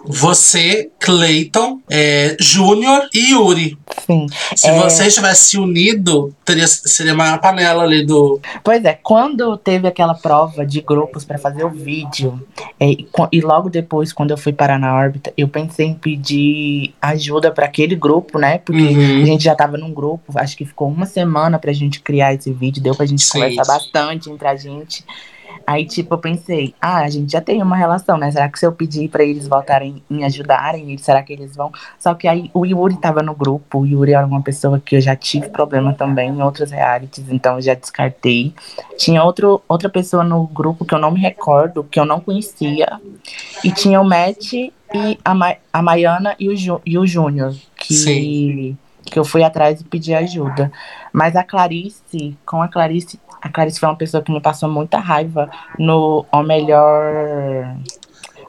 você, 0.07 0.89
Clayton, 0.99 1.79
é, 1.89 2.35
Júnior 2.39 3.07
e 3.13 3.31
Yuri. 3.31 3.77
Sim. 4.05 4.27
Se 4.55 4.67
é... 4.67 4.79
vocês 4.79 5.13
tivessem 5.13 5.59
unido, 5.59 6.33
teria, 6.43 6.67
seria 6.67 7.13
uma 7.13 7.37
panela 7.37 7.83
ali 7.83 8.05
do. 8.05 8.39
Pois 8.63 8.83
é, 8.83 8.93
quando 8.93 9.57
teve 9.57 9.87
aquela 9.87 10.13
prova 10.13 10.65
de 10.65 10.81
grupos 10.81 11.23
para 11.23 11.37
fazer 11.37 11.63
o 11.63 11.69
vídeo, 11.69 12.41
é, 12.79 12.91
e 13.31 13.41
logo 13.41 13.69
depois, 13.69 14.13
quando 14.13 14.31
eu 14.31 14.37
fui 14.37 14.53
parar 14.53 14.79
na 14.79 14.95
órbita, 14.95 15.33
eu 15.37 15.47
pensei 15.47 15.87
em 15.87 15.93
pedir 15.93 16.93
ajuda 17.01 17.51
para 17.51 17.65
aquele 17.65 17.95
grupo, 17.95 18.37
né? 18.37 18.59
Porque 18.59 18.81
uhum. 18.81 19.23
a 19.23 19.25
gente 19.25 19.43
já 19.43 19.55
tava 19.55 19.77
num 19.77 19.93
grupo, 19.93 20.33
acho 20.35 20.55
que 20.55 20.65
ficou 20.65 20.87
uma 20.87 21.05
semana 21.05 21.57
pra 21.57 21.73
gente 21.73 21.99
criar 21.99 22.33
esse 22.33 22.51
vídeo, 22.51 22.81
deu 22.81 22.95
pra 22.95 23.05
gente 23.05 23.23
Sim. 23.23 23.39
conversar 23.39 23.65
bastante 23.65 24.29
entre 24.29 24.47
a 24.47 24.55
gente. 24.55 25.03
Aí, 25.65 25.85
tipo, 25.85 26.13
eu 26.13 26.17
pensei, 26.19 26.75
ah, 26.79 26.99
a 26.99 27.09
gente 27.09 27.31
já 27.31 27.41
tem 27.41 27.61
uma 27.61 27.75
relação, 27.75 28.17
né? 28.17 28.29
Será 28.29 28.47
que 28.47 28.59
se 28.59 28.65
eu 28.65 28.71
pedir 28.71 29.09
para 29.09 29.23
eles 29.23 29.47
voltarem 29.47 30.03
me 30.09 30.23
ajudarem, 30.23 30.95
será 30.97 31.23
que 31.23 31.33
eles 31.33 31.55
vão? 31.55 31.71
Só 31.97 32.13
que 32.13 32.27
aí 32.27 32.51
o 32.53 32.65
Yuri 32.65 32.97
tava 32.97 33.23
no 33.23 33.33
grupo, 33.33 33.79
o 33.79 33.85
Yuri 33.85 34.13
era 34.13 34.25
uma 34.25 34.41
pessoa 34.41 34.79
que 34.79 34.95
eu 34.95 35.01
já 35.01 35.15
tive 35.15 35.49
problema 35.49 35.93
também 35.93 36.29
em 36.29 36.41
outros 36.41 36.69
realities, 36.69 37.25
então 37.29 37.55
eu 37.55 37.61
já 37.61 37.73
descartei. 37.73 38.53
Tinha 38.97 39.23
outro, 39.23 39.61
outra 39.67 39.89
pessoa 39.89 40.23
no 40.23 40.45
grupo 40.47 40.85
que 40.85 40.93
eu 40.93 40.99
não 40.99 41.11
me 41.11 41.19
recordo, 41.19 41.83
que 41.83 41.99
eu 41.99 42.05
não 42.05 42.19
conhecia, 42.19 42.99
e 43.63 43.71
tinha 43.71 43.99
o 43.99 44.05
Matt 44.05 44.53
e 44.53 44.71
a, 45.25 45.33
Ma 45.33 45.55
a 45.73 45.81
Maiana 45.81 46.35
e 46.39 46.47
o, 46.47 46.55
Ju 46.55 46.79
e 46.85 46.97
o 46.97 47.07
Júnior, 47.07 47.55
que. 47.75 47.93
Sim 47.93 48.77
que 49.05 49.19
eu 49.19 49.23
fui 49.23 49.43
atrás 49.43 49.79
e 49.79 49.83
pedi 49.83 50.13
ajuda. 50.13 50.71
Mas 51.13 51.35
a 51.35 51.43
Clarice, 51.43 52.35
com 52.45 52.61
a 52.61 52.67
Clarice, 52.67 53.19
a 53.45 53.49
Clarice 53.49 53.79
foi 53.79 53.87
uma 53.87 53.95
pessoa 53.95 54.23
que 54.23 54.31
me 54.31 54.41
passou 54.41 54.67
muita 54.67 54.97
raiva 54.97 55.47
no 55.77 56.25
Ao 56.31 56.43
Melhor. 56.43 57.77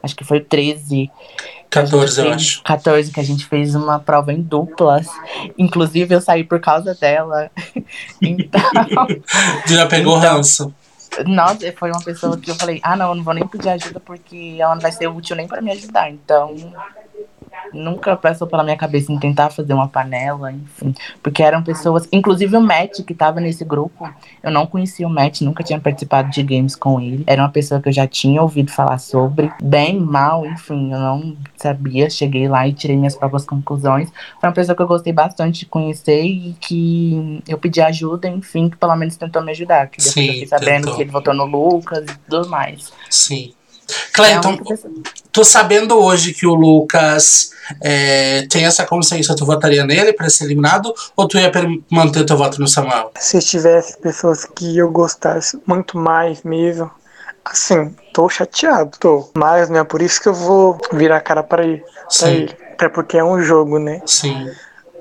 Acho 0.01 0.15
que 0.15 0.23
foi 0.23 0.39
13. 0.39 1.11
14, 1.69 2.19
eu 2.19 2.33
acho. 2.33 2.63
14, 2.63 3.11
que 3.11 3.19
a 3.19 3.23
gente 3.23 3.45
fez 3.45 3.75
uma 3.75 3.99
prova 3.99 4.33
em 4.33 4.41
duplas. 4.41 5.05
Inclusive, 5.55 6.15
eu 6.15 6.19
saí 6.19 6.43
por 6.43 6.59
causa 6.59 6.95
dela. 6.95 7.51
então. 8.19 8.61
Já 9.67 9.85
pegou 9.85 10.17
então, 10.17 10.33
ranço. 10.33 10.73
Nossa, 11.27 11.71
foi 11.77 11.91
uma 11.91 12.03
pessoa 12.03 12.35
que 12.35 12.49
eu 12.49 12.55
falei: 12.55 12.79
ah, 12.81 12.95
não, 12.95 13.09
eu 13.09 13.15
não 13.15 13.23
vou 13.23 13.35
nem 13.35 13.45
pedir 13.45 13.69
ajuda 13.69 13.99
porque 13.99 14.55
ela 14.57 14.73
não 14.73 14.81
vai 14.81 14.91
ser 14.91 15.07
útil 15.07 15.35
nem 15.35 15.47
para 15.47 15.61
me 15.61 15.71
ajudar. 15.73 16.09
Então, 16.09 16.55
nunca 17.73 18.15
passou 18.15 18.47
pela 18.47 18.63
minha 18.63 18.77
cabeça 18.77 19.11
em 19.11 19.19
tentar 19.19 19.49
fazer 19.49 19.73
uma 19.73 19.87
panela, 19.87 20.51
enfim. 20.51 20.93
Porque 21.21 21.43
eram 21.43 21.63
pessoas. 21.63 22.07
Inclusive 22.11 22.55
o 22.55 22.61
Matt, 22.61 23.01
que 23.03 23.13
tava 23.13 23.39
nesse 23.39 23.63
grupo, 23.63 24.09
eu 24.41 24.51
não 24.51 24.65
conhecia 24.65 25.07
o 25.07 25.09
Matt, 25.09 25.41
nunca 25.41 25.63
tinha 25.63 25.79
participado 25.79 26.29
de 26.29 26.43
games 26.43 26.75
com 26.75 26.99
ele. 26.99 27.23
Era 27.27 27.41
uma 27.41 27.49
pessoa 27.49 27.81
que 27.81 27.89
eu 27.89 27.93
já 27.93 28.07
tinha 28.07 28.41
ouvido 28.41 28.71
falar 28.71 28.97
sobre. 28.97 29.51
Bem, 29.61 29.99
mal, 29.99 30.45
enfim, 30.45 30.91
eu 30.91 30.99
não 30.99 31.35
sabia. 31.55 32.09
Cheguei 32.09 32.47
lá 32.47 32.67
e 32.67 32.73
tirei 32.73 32.95
minhas 32.95 33.15
próprias 33.15 33.45
conclusões. 33.45 34.09
Foi 34.39 34.49
uma 34.49 34.55
pessoa 34.55 34.75
que 34.75 34.81
eu 34.81 34.87
gostei 34.87 35.13
bastante 35.13 35.59
de 35.59 35.65
conhecer 35.65 36.23
e 36.23 36.55
que 36.59 37.43
eu 37.47 37.57
pedi 37.57 37.81
ajuda, 37.81 38.27
enfim, 38.27 38.69
que 38.69 38.77
pelo 38.77 38.95
menos 38.95 39.15
tentou 39.15 39.41
me 39.41 39.51
ajudar. 39.51 39.87
Que 39.87 39.97
depois 39.97 40.13
Sim, 40.13 40.25
eu 40.25 40.33
fiquei 40.33 40.47
sabendo 40.47 40.81
tentou. 40.81 40.95
que 40.95 41.01
ele 41.01 41.11
votou 41.11 41.33
no 41.33 41.45
Lucas 41.45 42.05
e 42.09 42.17
tudo 42.29 42.49
mais. 42.49 42.91
Sim. 43.09 43.53
Cleiton, 44.13 44.53
é 44.53 45.26
tô 45.37 45.43
sabendo 45.43 45.99
hoje 45.99 46.33
que 46.33 46.47
o 46.47 46.55
Lucas 46.55 47.51
é, 47.79 48.47
tem 48.47 48.65
essa 48.65 48.83
consciência, 48.87 49.35
tu 49.35 49.45
votaria 49.45 49.85
nele 49.85 50.11
para 50.11 50.31
ser 50.31 50.45
eliminado 50.45 50.91
ou 51.15 51.27
tu 51.27 51.37
ia 51.37 51.51
manter 51.91 52.25
teu 52.25 52.35
voto 52.35 52.59
no 52.59 52.67
Samuel? 52.67 53.11
Se 53.19 53.37
tivesse 53.39 53.95
pessoas 53.99 54.45
que 54.45 54.75
eu 54.75 54.89
gostasse 54.89 55.61
muito 55.67 55.95
mais 55.95 56.41
mesmo, 56.41 56.89
assim, 57.45 57.95
tô 58.11 58.27
chateado, 58.27 58.97
tô. 58.99 59.29
Mas 59.35 59.69
não 59.69 59.81
é 59.81 59.83
por 59.83 60.01
isso 60.01 60.19
que 60.19 60.27
eu 60.27 60.33
vou 60.33 60.75
virar 60.91 61.17
a 61.17 61.21
cara 61.21 61.43
para 61.43 61.63
ele. 61.63 61.83
Pra 62.17 62.29
ele. 62.31 62.57
Até 62.73 62.89
porque 62.89 63.15
é 63.15 63.23
um 63.23 63.39
jogo, 63.39 63.77
né? 63.77 64.01
Sim. 64.07 64.49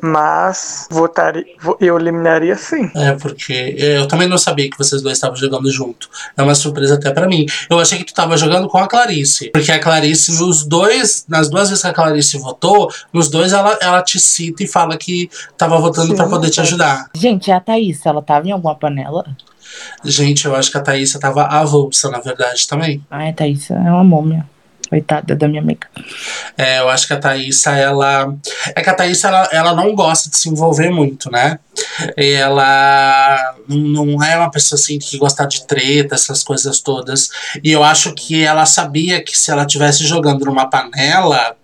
Mas 0.02 0.86
votaria, 0.90 1.44
eu 1.80 1.98
eliminaria 1.98 2.56
sim. 2.56 2.90
É, 2.94 3.12
porque 3.12 3.74
eu 3.78 4.06
também 4.06 4.28
não 4.28 4.38
sabia 4.38 4.70
que 4.70 4.76
vocês 4.76 5.02
dois 5.02 5.16
estavam 5.16 5.36
jogando 5.36 5.70
junto. 5.70 6.08
É 6.36 6.42
uma 6.42 6.54
surpresa 6.54 6.94
até 6.94 7.10
para 7.10 7.26
mim. 7.26 7.46
Eu 7.68 7.78
achei 7.78 7.98
que 7.98 8.04
tu 8.04 8.14
tava 8.14 8.36
jogando 8.36 8.68
com 8.68 8.78
a 8.78 8.86
Clarice. 8.86 9.50
Porque 9.50 9.72
a 9.72 9.78
Clarice, 9.78 10.32
nos 10.38 10.64
dois, 10.64 11.24
nas 11.28 11.48
duas 11.48 11.68
vezes 11.68 11.82
que 11.82 11.88
a 11.88 11.94
Clarice 11.94 12.38
votou, 12.38 12.90
nos 13.12 13.28
dois 13.28 13.52
ela, 13.52 13.78
ela 13.80 14.02
te 14.02 14.18
cita 14.18 14.62
e 14.62 14.66
fala 14.66 14.96
que 14.96 15.30
tava 15.56 15.78
votando 15.78 16.14
para 16.14 16.28
poder 16.28 16.50
te 16.50 16.60
ajudar. 16.60 17.10
Gente, 17.14 17.50
a 17.50 17.60
Thaís, 17.60 18.04
ela 18.04 18.22
tava 18.22 18.46
em 18.46 18.52
alguma 18.52 18.74
panela? 18.74 19.24
Gente, 20.04 20.46
eu 20.46 20.54
acho 20.54 20.70
que 20.70 20.78
a 20.78 20.82
Thaís 20.82 21.12
tava 21.14 21.44
avulsa, 21.44 22.10
na 22.10 22.20
verdade, 22.20 22.66
também. 22.66 23.02
Ai, 23.10 23.30
a 23.30 23.32
Thaís 23.32 23.70
é 23.70 23.74
uma 23.74 24.04
múmia. 24.04 24.46
Coitada 24.88 25.34
da 25.34 25.48
minha 25.48 25.60
amiga. 25.60 25.88
É, 26.56 26.80
eu 26.80 26.88
acho 26.88 27.06
que 27.06 27.12
a 27.12 27.18
Thaísa, 27.18 27.72
ela. 27.76 28.34
É 28.74 28.82
que 28.82 28.90
a 28.90 28.94
Thaísa, 28.94 29.28
ela, 29.28 29.48
ela 29.52 29.74
não 29.74 29.94
gosta 29.94 30.30
de 30.30 30.36
se 30.36 30.48
envolver 30.48 30.90
muito, 30.90 31.30
né? 31.30 31.58
Ela 32.16 33.56
não 33.68 34.22
é 34.22 34.36
uma 34.36 34.50
pessoa 34.50 34.78
assim 34.78 34.98
que 34.98 35.18
gosta 35.18 35.46
de 35.46 35.66
treta, 35.66 36.14
essas 36.14 36.42
coisas 36.42 36.80
todas. 36.80 37.30
E 37.62 37.72
eu 37.72 37.82
acho 37.82 38.14
que 38.14 38.42
ela 38.42 38.64
sabia 38.64 39.22
que 39.22 39.36
se 39.36 39.50
ela 39.50 39.62
estivesse 39.62 40.04
jogando 40.04 40.44
numa 40.44 40.70
panela, 40.70 41.56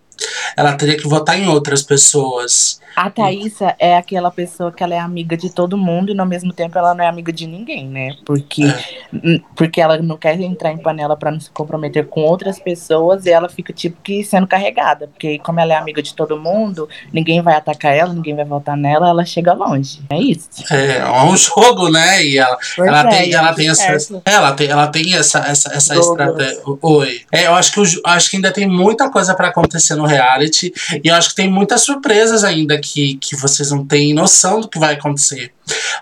ela 0.57 0.75
teria 0.75 0.97
que 0.97 1.07
votar 1.07 1.39
em 1.39 1.49
outras 1.49 1.83
pessoas. 1.83 2.81
A 2.95 3.11
Thaísa 3.11 3.75
é 3.79 3.97
aquela 3.97 4.31
pessoa 4.31 4.73
que 4.73 4.83
ela 4.83 4.95
é 4.95 4.99
amiga 4.99 5.37
de 5.37 5.51
todo 5.51 5.77
mundo 5.77 6.13
e 6.13 6.19
ao 6.19 6.27
mesmo 6.27 6.53
tempo 6.53 6.79
ela 6.79 6.95
não 6.95 7.05
é 7.05 7.09
amiga 7.09 7.33
de 7.33 7.47
ninguém, 7.47 7.89
né? 7.89 8.17
Porque, 8.25 8.65
é. 8.65 9.41
porque 9.57 9.81
ela 9.81 9.99
não 9.99 10.17
quer 10.17 10.39
entrar 10.41 10.73
em 10.73 10.79
panela 10.79 11.17
para 11.17 11.31
não 11.31 11.41
se 11.41 11.51
comprometer 11.51 12.07
com 12.07 12.23
outras 12.23 12.59
pessoas 12.59 13.27
e 13.27 13.31
ela 13.31 13.49
fica 13.49 13.73
tipo 13.73 14.01
que 14.03 14.23
sendo 14.25 14.47
carregada. 14.47 15.09
Porque 15.09 15.39
como 15.39 15.61
ela 15.61 15.73
é 15.73 15.77
amiga 15.77 16.03
de 16.03 16.15
todo 16.15 16.39
mundo, 16.39 16.89
ninguém 17.13 17.41
vai 17.41 17.55
atacar 17.55 17.97
ela, 17.97 18.13
ninguém 18.13 18.35
vai 18.35 18.45
votar 18.45 18.77
nela, 18.77 19.09
ela 19.09 19.25
chega 19.25 19.53
longe. 19.53 20.01
É 20.11 20.19
isso. 20.19 20.49
É, 20.71 20.99
é 20.99 21.23
um 21.23 21.37
jogo, 21.37 21.89
né? 21.89 22.25
E 22.25 22.39
ela, 22.39 22.59
ela, 22.79 23.01
é, 23.01 23.09
tem, 23.09 23.35
ela 23.35 23.55
tem 23.55 23.69
essa. 23.69 24.21
Ela 24.25 24.53
tem, 24.53 24.69
ela 24.69 24.87
tem 24.89 25.15
essa, 25.15 25.39
essa, 25.41 25.73
essa 25.73 25.97
estratégia. 25.97 26.61
Oi. 26.81 27.23
É, 27.33 27.47
eu 27.47 27.55
acho 27.55 27.73
que, 27.73 27.81
acho 28.05 28.31
que 28.31 28.37
ainda 28.37 28.53
tem 28.53 28.67
muita 28.67 29.11
coisa 29.11 29.35
para 29.35 29.49
acontecer 29.49 29.95
no 29.95 30.05
reality. 30.05 30.73
E 31.03 31.09
eu 31.09 31.15
acho 31.15 31.31
que 31.31 31.37
tem 31.37 31.51
muitas 31.51 31.83
surpresas 31.83 32.45
ainda 32.45 32.82
que, 32.83 33.15
que 33.15 33.37
vocês 33.37 33.71
não 33.71 33.87
têm 33.87 34.13
noção 34.13 34.61
do 34.61 34.69
que 34.69 34.79
vai 34.79 34.95
acontecer. 34.95 35.53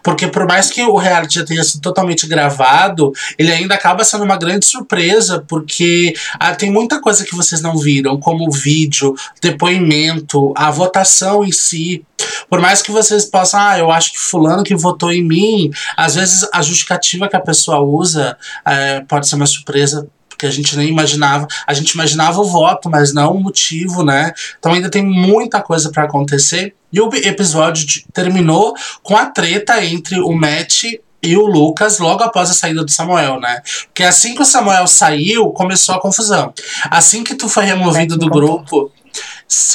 Porque 0.02 0.26
por 0.26 0.46
mais 0.46 0.70
que 0.70 0.82
o 0.82 0.96
reality 0.96 1.36
já 1.36 1.44
tenha 1.44 1.62
sido 1.62 1.82
totalmente 1.82 2.26
gravado, 2.26 3.12
ele 3.38 3.52
ainda 3.52 3.74
acaba 3.74 4.02
sendo 4.04 4.24
uma 4.24 4.36
grande 4.36 4.64
surpresa, 4.64 5.44
porque 5.46 6.14
ah, 6.38 6.54
tem 6.54 6.70
muita 6.70 7.00
coisa 7.00 7.24
que 7.24 7.36
vocês 7.36 7.60
não 7.60 7.76
viram, 7.76 8.18
como 8.18 8.48
o 8.48 8.52
vídeo, 8.52 9.14
depoimento, 9.40 10.52
a 10.56 10.70
votação 10.70 11.44
em 11.44 11.52
si. 11.52 12.04
Por 12.48 12.60
mais 12.60 12.82
que 12.82 12.90
vocês 12.90 13.24
possam, 13.24 13.60
ah, 13.60 13.78
eu 13.78 13.90
acho 13.90 14.12
que 14.12 14.18
fulano 14.18 14.64
que 14.64 14.74
votou 14.74 15.12
em 15.12 15.22
mim, 15.22 15.70
às 15.96 16.14
vezes 16.14 16.48
a 16.52 16.62
justificativa 16.62 17.28
que 17.28 17.36
a 17.36 17.40
pessoa 17.40 17.80
usa 17.80 18.36
é, 18.66 19.00
pode 19.02 19.28
ser 19.28 19.36
uma 19.36 19.46
surpresa 19.46 20.08
que 20.40 20.46
a 20.46 20.50
gente 20.50 20.74
nem 20.74 20.88
imaginava. 20.88 21.46
A 21.66 21.74
gente 21.74 21.90
imaginava 21.90 22.40
o 22.40 22.44
voto, 22.44 22.88
mas 22.88 23.12
não 23.12 23.34
o 23.34 23.42
motivo, 23.42 24.02
né? 24.02 24.32
Então 24.58 24.72
ainda 24.72 24.88
tem 24.88 25.04
muita 25.04 25.60
coisa 25.60 25.90
para 25.90 26.04
acontecer. 26.04 26.74
E 26.90 26.98
o 26.98 27.10
episódio 27.14 28.02
terminou 28.10 28.74
com 29.02 29.14
a 29.14 29.26
treta 29.26 29.84
entre 29.84 30.18
o 30.18 30.32
Matt 30.32 30.84
e 31.22 31.36
o 31.36 31.44
Lucas 31.46 31.98
logo 31.98 32.24
após 32.24 32.50
a 32.50 32.54
saída 32.54 32.82
do 32.82 32.90
Samuel, 32.90 33.38
né? 33.38 33.60
Porque 33.84 34.02
assim 34.02 34.34
que 34.34 34.40
o 34.40 34.46
Samuel 34.46 34.86
saiu, 34.86 35.50
começou 35.50 35.94
a 35.94 36.00
confusão. 36.00 36.54
Assim 36.90 37.22
que 37.22 37.34
tu 37.34 37.46
foi 37.46 37.66
removido 37.66 38.16
do 38.16 38.30
grupo, 38.30 38.90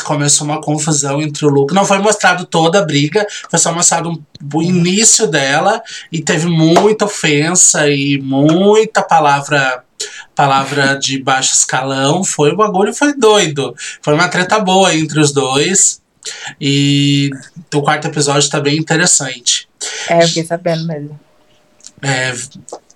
começou 0.03 0.47
uma 0.47 0.59
confusão 0.59 1.21
entre 1.21 1.45
o 1.45 1.49
Lucas. 1.49 1.75
Não 1.75 1.85
foi 1.85 1.99
mostrado 1.99 2.43
toda 2.47 2.79
a 2.79 2.85
briga, 2.85 3.25
foi 3.51 3.59
só 3.59 3.71
mostrado 3.71 4.09
um, 4.09 4.23
o 4.51 4.63
início 4.63 5.27
dela 5.27 5.79
e 6.11 6.21
teve 6.21 6.47
muita 6.47 7.05
ofensa 7.05 7.87
e 7.87 8.17
muita 8.17 9.03
palavra 9.03 9.84
palavra 10.35 10.95
de 10.95 11.21
baixo 11.21 11.53
escalão. 11.53 12.23
Foi 12.23 12.51
o 12.51 12.57
bagulho, 12.57 12.93
foi 12.93 13.13
doido. 13.13 13.75
Foi 14.01 14.13
uma 14.13 14.27
treta 14.27 14.59
boa 14.59 14.93
entre 14.93 15.19
os 15.19 15.31
dois. 15.31 16.01
E 16.59 17.29
o 17.73 17.81
quarto 17.81 18.07
episódio 18.07 18.49
tá 18.49 18.59
bem 18.59 18.77
interessante. 18.77 19.67
É, 20.09 20.23
eu 20.23 20.27
fiquei 20.27 20.43
sabendo 20.43 20.85
mesmo. 20.85 21.19
É, 22.01 22.33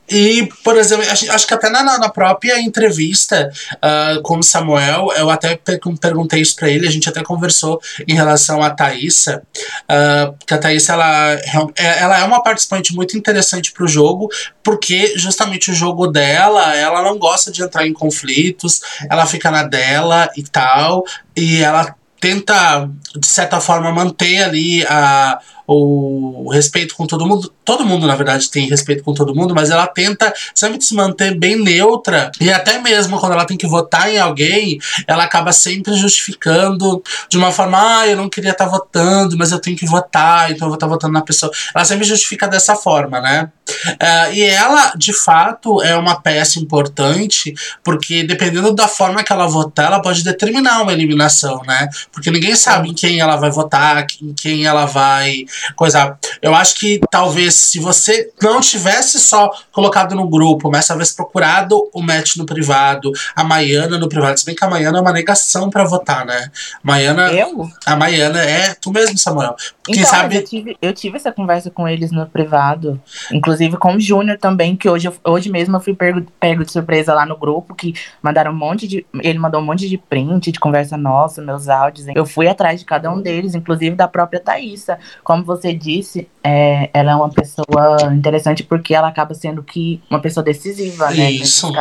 e, 0.10 0.50
por 0.63 0.78
exemplo, 0.78 1.06
acho 1.10 1.48
que 1.48 1.54
até 1.54 1.70
na, 1.70 1.84
na 1.84 2.10
própria 2.10 2.60
entrevista 2.60 3.51
uh, 3.75 4.22
com 4.22 4.39
o 4.39 4.44
Samuel, 4.44 5.10
eu 5.16 5.30
até 5.30 5.60
perguntei 6.01 6.42
isso 6.42 6.56
para 6.56 6.70
ele, 6.70 6.88
a 6.88 6.92
gente 6.92 7.08
até 7.08 7.24
conversou 7.24 7.80
em 8.08 8.13
relação 8.13 8.62
à 8.63 8.70
Thaísa, 8.70 9.44
uh, 9.84 10.36
que 10.46 10.54
a 10.54 10.58
Thaísa, 10.58 10.94
ela, 10.94 11.34
é, 11.78 12.00
ela 12.00 12.20
é 12.20 12.24
uma 12.24 12.42
participante 12.42 12.94
muito 12.96 13.18
interessante 13.18 13.72
pro 13.72 13.88
jogo, 13.88 14.30
porque 14.63 15.13
justamente 15.16 15.72
o 15.72 15.74
jogo 15.74 16.08
dela, 16.08 16.75
ela 16.75 17.04
não 17.04 17.18
gosta 17.18 17.51
de 17.51 17.62
entrar 17.62 17.86
em 17.86 17.94
conflitos, 17.94 18.82
ela 19.10 19.25
fica 19.25 19.51
na 19.51 19.63
dela 19.63 20.30
e 20.36 20.44
tal, 20.44 21.04
e 21.36 21.62
ela 21.62 21.96
tenta, 22.20 22.90
de 23.16 23.28
certa 23.28 23.60
forma, 23.60 23.92
manter 23.92 24.44
ali 24.44 24.86
a 24.86 25.40
o 25.72 26.50
respeito 26.52 26.96
com 26.96 27.06
todo 27.06 27.28
mundo. 27.28 27.54
Todo 27.64 27.86
mundo, 27.86 28.08
na 28.08 28.16
verdade, 28.16 28.50
tem 28.50 28.68
respeito 28.68 29.04
com 29.04 29.14
todo 29.14 29.36
mundo, 29.36 29.54
mas 29.54 29.70
ela 29.70 29.86
tenta 29.86 30.34
sempre 30.56 30.82
se 30.82 30.96
manter 30.96 31.38
bem 31.38 31.56
neutra. 31.56 32.32
E 32.42 32.52
até 32.52 32.80
mesmo 32.80 33.20
quando 33.20 33.34
ela 33.34 33.46
tem 33.46 33.56
que 33.56 33.68
votar 33.68 34.12
em 34.12 34.18
alguém, 34.18 34.80
ela 35.06 35.26
acaba 35.26 35.52
sempre 35.52 35.94
justificando 35.94 37.04
de 37.30 37.38
uma 37.38 37.52
forma: 37.52 38.00
ah, 38.00 38.08
eu 38.08 38.18
não 38.18 38.28
queria 38.28 38.50
estar 38.50 38.66
tá 38.66 38.72
votando, 38.72 39.38
mas 39.38 39.52
eu 39.52 39.60
tenho 39.60 39.78
que 39.78 39.86
votar, 39.86 40.50
então 40.50 40.66
eu 40.66 40.70
vou 40.70 40.76
estar 40.76 40.88
tá 40.88 40.92
votando 40.92 41.14
na 41.14 41.22
pessoa. 41.22 41.52
Ela 41.76 41.86
sempre 41.86 42.04
justifica 42.04 42.48
dessa 42.48 42.76
forma, 42.76 43.22
né? 43.22 43.52
Uh, 43.70 44.34
e 44.34 44.42
ela, 44.42 44.94
de 44.96 45.14
fato, 45.14 45.84
é 45.84 45.96
uma 45.96 46.20
peça 46.20 46.60
importante, 46.60 47.54
porque 47.84 48.24
dependendo 48.24 48.74
da 48.74 48.88
forma 48.88 49.24
que 49.24 49.32
ela 49.32 49.48
votar, 49.48 49.86
ela 49.86 50.02
pode 50.02 50.24
determinar 50.24 50.82
uma 50.82 50.94
eliminação, 50.94 51.62
né? 51.68 51.88
Porque 52.12 52.32
ninguém 52.32 52.56
sabe 52.56 52.89
em 52.89 52.94
quem 52.94 53.20
ela 53.20 53.36
vai 53.36 53.50
votar, 53.50 54.06
em 54.22 54.34
quem 54.34 54.66
ela 54.66 54.86
vai 54.86 55.46
coisa. 55.75 56.18
Eu 56.42 56.56
acho 56.56 56.75
que 56.75 57.00
talvez 57.10 57.54
se 57.56 57.80
você 57.80 58.32
não 58.42 58.60
tivesse 58.62 59.20
só 59.20 59.50
colocado 59.72 60.16
no 60.16 60.28
grupo, 60.28 60.70
mas 60.72 60.88
talvez 60.88 61.12
procurado 61.12 61.89
o 61.94 62.01
match 62.01 62.36
no 62.36 62.46
privado, 62.46 63.12
a 63.36 63.44
Maiana 63.44 63.98
no 63.98 64.10
privado, 64.10 64.39
se 64.39 64.46
bem 64.46 64.56
que 64.56 64.63
a 64.63 64.70
Maiana 64.70 64.98
é 64.98 65.01
uma 65.01 65.13
negação 65.13 65.70
para 65.70 65.84
votar, 65.84 66.25
né? 66.25 66.51
Maiana. 66.84 67.32
Eu? 67.32 67.70
A 67.86 67.96
Maiana 67.96 68.42
é 68.42 68.74
tu 68.74 68.92
mesmo, 68.92 69.18
Samuel. 69.18 69.56
Quem 69.86 70.00
então, 70.00 70.10
sabe. 70.10 70.38
Eu 70.38 70.44
tive, 70.44 70.78
eu 70.82 70.94
tive 70.94 71.18
essa 71.18 71.32
conversa 71.32 71.70
com 71.70 71.88
eles 71.88 72.12
no 72.12 72.25
privado, 72.28 73.01
inclusive 73.32 73.78
com 73.78 73.96
o 73.96 74.00
Júnior 74.00 74.38
também, 74.38 74.75
que 74.75 74.89
hoje, 74.89 75.12
hoje 75.24 75.50
mesmo 75.50 75.75
eu 75.75 75.82
fui 75.82 75.94
pego, 75.94 76.25
pego 76.39 76.63
de 76.63 76.72
surpresa 76.72 77.13
lá 77.13 77.25
no 77.25 77.38
grupo, 77.38 77.75
que 77.75 77.94
mandaram 78.22 78.51
um 78.51 78.56
monte 78.56 78.88
de. 78.88 79.06
Ele 79.22 79.39
mandou 79.39 79.62
um 79.62 79.66
monte 79.66 79.88
de 79.89 79.98
print 79.98 80.51
de 80.51 80.60
conversa 80.60 80.98
nossa, 80.98 81.42
meus 81.42 81.68
áudios. 81.68 81.99
Eu 82.15 82.25
fui 82.25 82.48
atrás 82.48 82.79
de 82.79 82.86
cada 82.86 83.12
um 83.12 83.22
deles, 83.22 83.56
inclusive 83.56 83.96
da 83.96 84.08
própria 84.08 84.39
Thaísa. 84.39 85.00
Como 85.24 85.44
você 85.44 85.74
disse, 85.74 86.27
é, 86.44 86.89
ela 86.94 87.12
é 87.12 87.15
uma 87.15 87.29
pessoa 87.29 88.13
interessante 88.13 88.63
porque 88.63 88.94
ela 88.94 89.08
acaba 89.08 89.34
sendo 89.34 89.63
que 89.63 90.01
uma 90.10 90.20
pessoa 90.22 90.44
decisiva, 90.44 91.12
né? 91.12 91.32
Isso. 91.32 91.72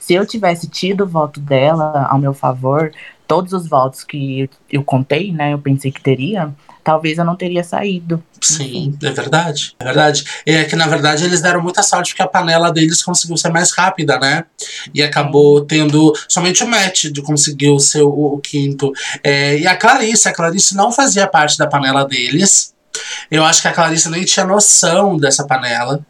Se 0.00 0.14
eu 0.14 0.26
tivesse 0.26 0.68
tido 0.68 1.04
o 1.04 1.08
voto 1.08 1.40
dela 1.40 2.06
ao 2.10 2.18
meu 2.18 2.34
favor, 2.34 2.90
todos 3.26 3.52
os 3.52 3.68
votos 3.68 4.04
que 4.04 4.48
eu 4.70 4.82
contei, 4.84 5.32
né? 5.32 5.52
Eu 5.52 5.58
pensei 5.58 5.90
que 5.90 6.00
teria, 6.00 6.52
talvez 6.82 7.18
eu 7.18 7.24
não 7.24 7.34
teria 7.34 7.64
saído. 7.64 8.22
Sim, 8.40 8.96
é 9.02 9.10
verdade. 9.10 9.74
É 9.78 9.84
verdade. 9.84 10.24
É 10.44 10.64
que, 10.64 10.76
na 10.76 10.86
verdade, 10.86 11.24
eles 11.24 11.40
deram 11.40 11.62
muita 11.62 11.82
sorte 11.82 12.10
porque 12.10 12.22
a 12.22 12.28
panela 12.28 12.70
deles 12.70 13.02
conseguiu 13.02 13.36
ser 13.36 13.50
mais 13.50 13.72
rápida, 13.72 14.18
né? 14.18 14.44
E 14.92 15.02
acabou 15.02 15.64
tendo 15.64 16.14
somente 16.28 16.62
o 16.62 16.68
match 16.68 17.06
de 17.06 17.22
conseguir 17.22 17.78
ser 17.80 18.02
o, 18.02 18.34
o 18.34 18.38
quinto. 18.38 18.92
É, 19.22 19.58
e 19.58 19.66
a 19.66 19.76
Clarice, 19.76 20.28
a 20.28 20.34
Clarice 20.34 20.76
não 20.76 20.92
fazia 20.92 21.26
parte 21.26 21.56
da 21.56 21.66
panela 21.66 22.04
deles. 22.04 22.74
Eu 23.30 23.44
acho 23.44 23.62
que 23.62 23.68
a 23.68 23.72
Clarice 23.72 24.08
nem 24.10 24.24
tinha 24.24 24.46
noção 24.46 25.16
dessa 25.16 25.46
panela 25.46 26.04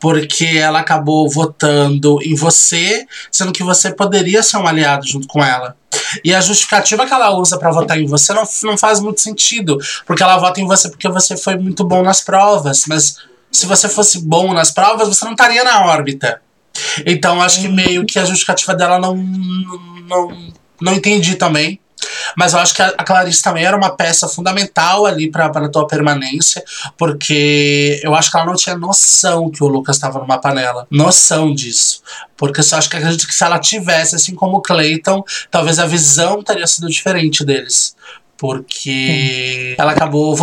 porque 0.00 0.46
ela 0.46 0.80
acabou 0.80 1.28
votando 1.28 2.18
em 2.22 2.34
você, 2.34 3.06
sendo 3.30 3.52
que 3.52 3.62
você 3.62 3.92
poderia 3.92 4.42
ser 4.42 4.56
um 4.56 4.66
aliado 4.66 5.06
junto 5.06 5.28
com 5.28 5.44
ela. 5.44 5.76
E 6.24 6.34
a 6.34 6.40
justificativa 6.40 7.06
que 7.06 7.12
ela 7.12 7.30
usa 7.30 7.58
para 7.58 7.70
votar 7.70 7.98
em 7.98 8.06
você 8.06 8.32
não, 8.32 8.44
não 8.64 8.76
faz 8.76 9.00
muito 9.00 9.20
sentido, 9.20 9.78
porque 10.06 10.22
ela 10.22 10.38
vota 10.38 10.60
em 10.60 10.66
você 10.66 10.88
porque 10.88 11.08
você 11.08 11.36
foi 11.36 11.56
muito 11.56 11.84
bom 11.84 12.02
nas 12.02 12.20
provas, 12.20 12.84
mas 12.86 13.16
se 13.50 13.66
você 13.66 13.88
fosse 13.88 14.20
bom 14.20 14.52
nas 14.52 14.70
provas, 14.70 15.08
você 15.08 15.24
não 15.24 15.32
estaria 15.32 15.64
na 15.64 15.86
órbita. 15.86 16.40
Então 17.04 17.40
acho 17.42 17.60
que 17.60 17.68
meio 17.68 18.04
que 18.04 18.18
a 18.18 18.24
justificativa 18.24 18.74
dela 18.74 18.98
não 18.98 19.16
não, 19.16 20.52
não 20.80 20.94
entendi 20.94 21.34
também. 21.34 21.80
Mas 22.36 22.52
eu 22.52 22.58
acho 22.60 22.74
que 22.74 22.82
a 22.82 23.04
Clarice 23.04 23.42
também 23.42 23.64
era 23.64 23.76
uma 23.76 23.90
peça 23.90 24.28
fundamental 24.28 25.06
ali 25.06 25.30
para 25.30 25.46
a 25.46 25.68
tua 25.68 25.86
permanência, 25.86 26.62
porque 26.96 28.00
eu 28.02 28.14
acho 28.14 28.30
que 28.30 28.36
ela 28.36 28.46
não 28.46 28.54
tinha 28.54 28.76
noção 28.76 29.50
que 29.50 29.62
o 29.62 29.68
Lucas 29.68 29.96
estava 29.96 30.18
numa 30.18 30.38
panela. 30.38 30.86
Noção 30.90 31.54
disso. 31.54 32.02
Porque 32.36 32.60
eu 32.60 32.78
acho 32.78 32.88
que 32.88 32.96
acredito 32.96 33.26
que 33.26 33.34
se 33.34 33.44
ela 33.44 33.58
tivesse, 33.58 34.14
assim 34.14 34.34
como 34.34 34.58
o 34.58 34.62
Clayton, 34.62 35.24
talvez 35.50 35.78
a 35.78 35.86
visão 35.86 36.42
teria 36.42 36.66
sido 36.66 36.88
diferente 36.88 37.44
deles 37.44 37.96
porque 38.38 39.74
ela 39.76 39.90
acabou, 39.90 40.34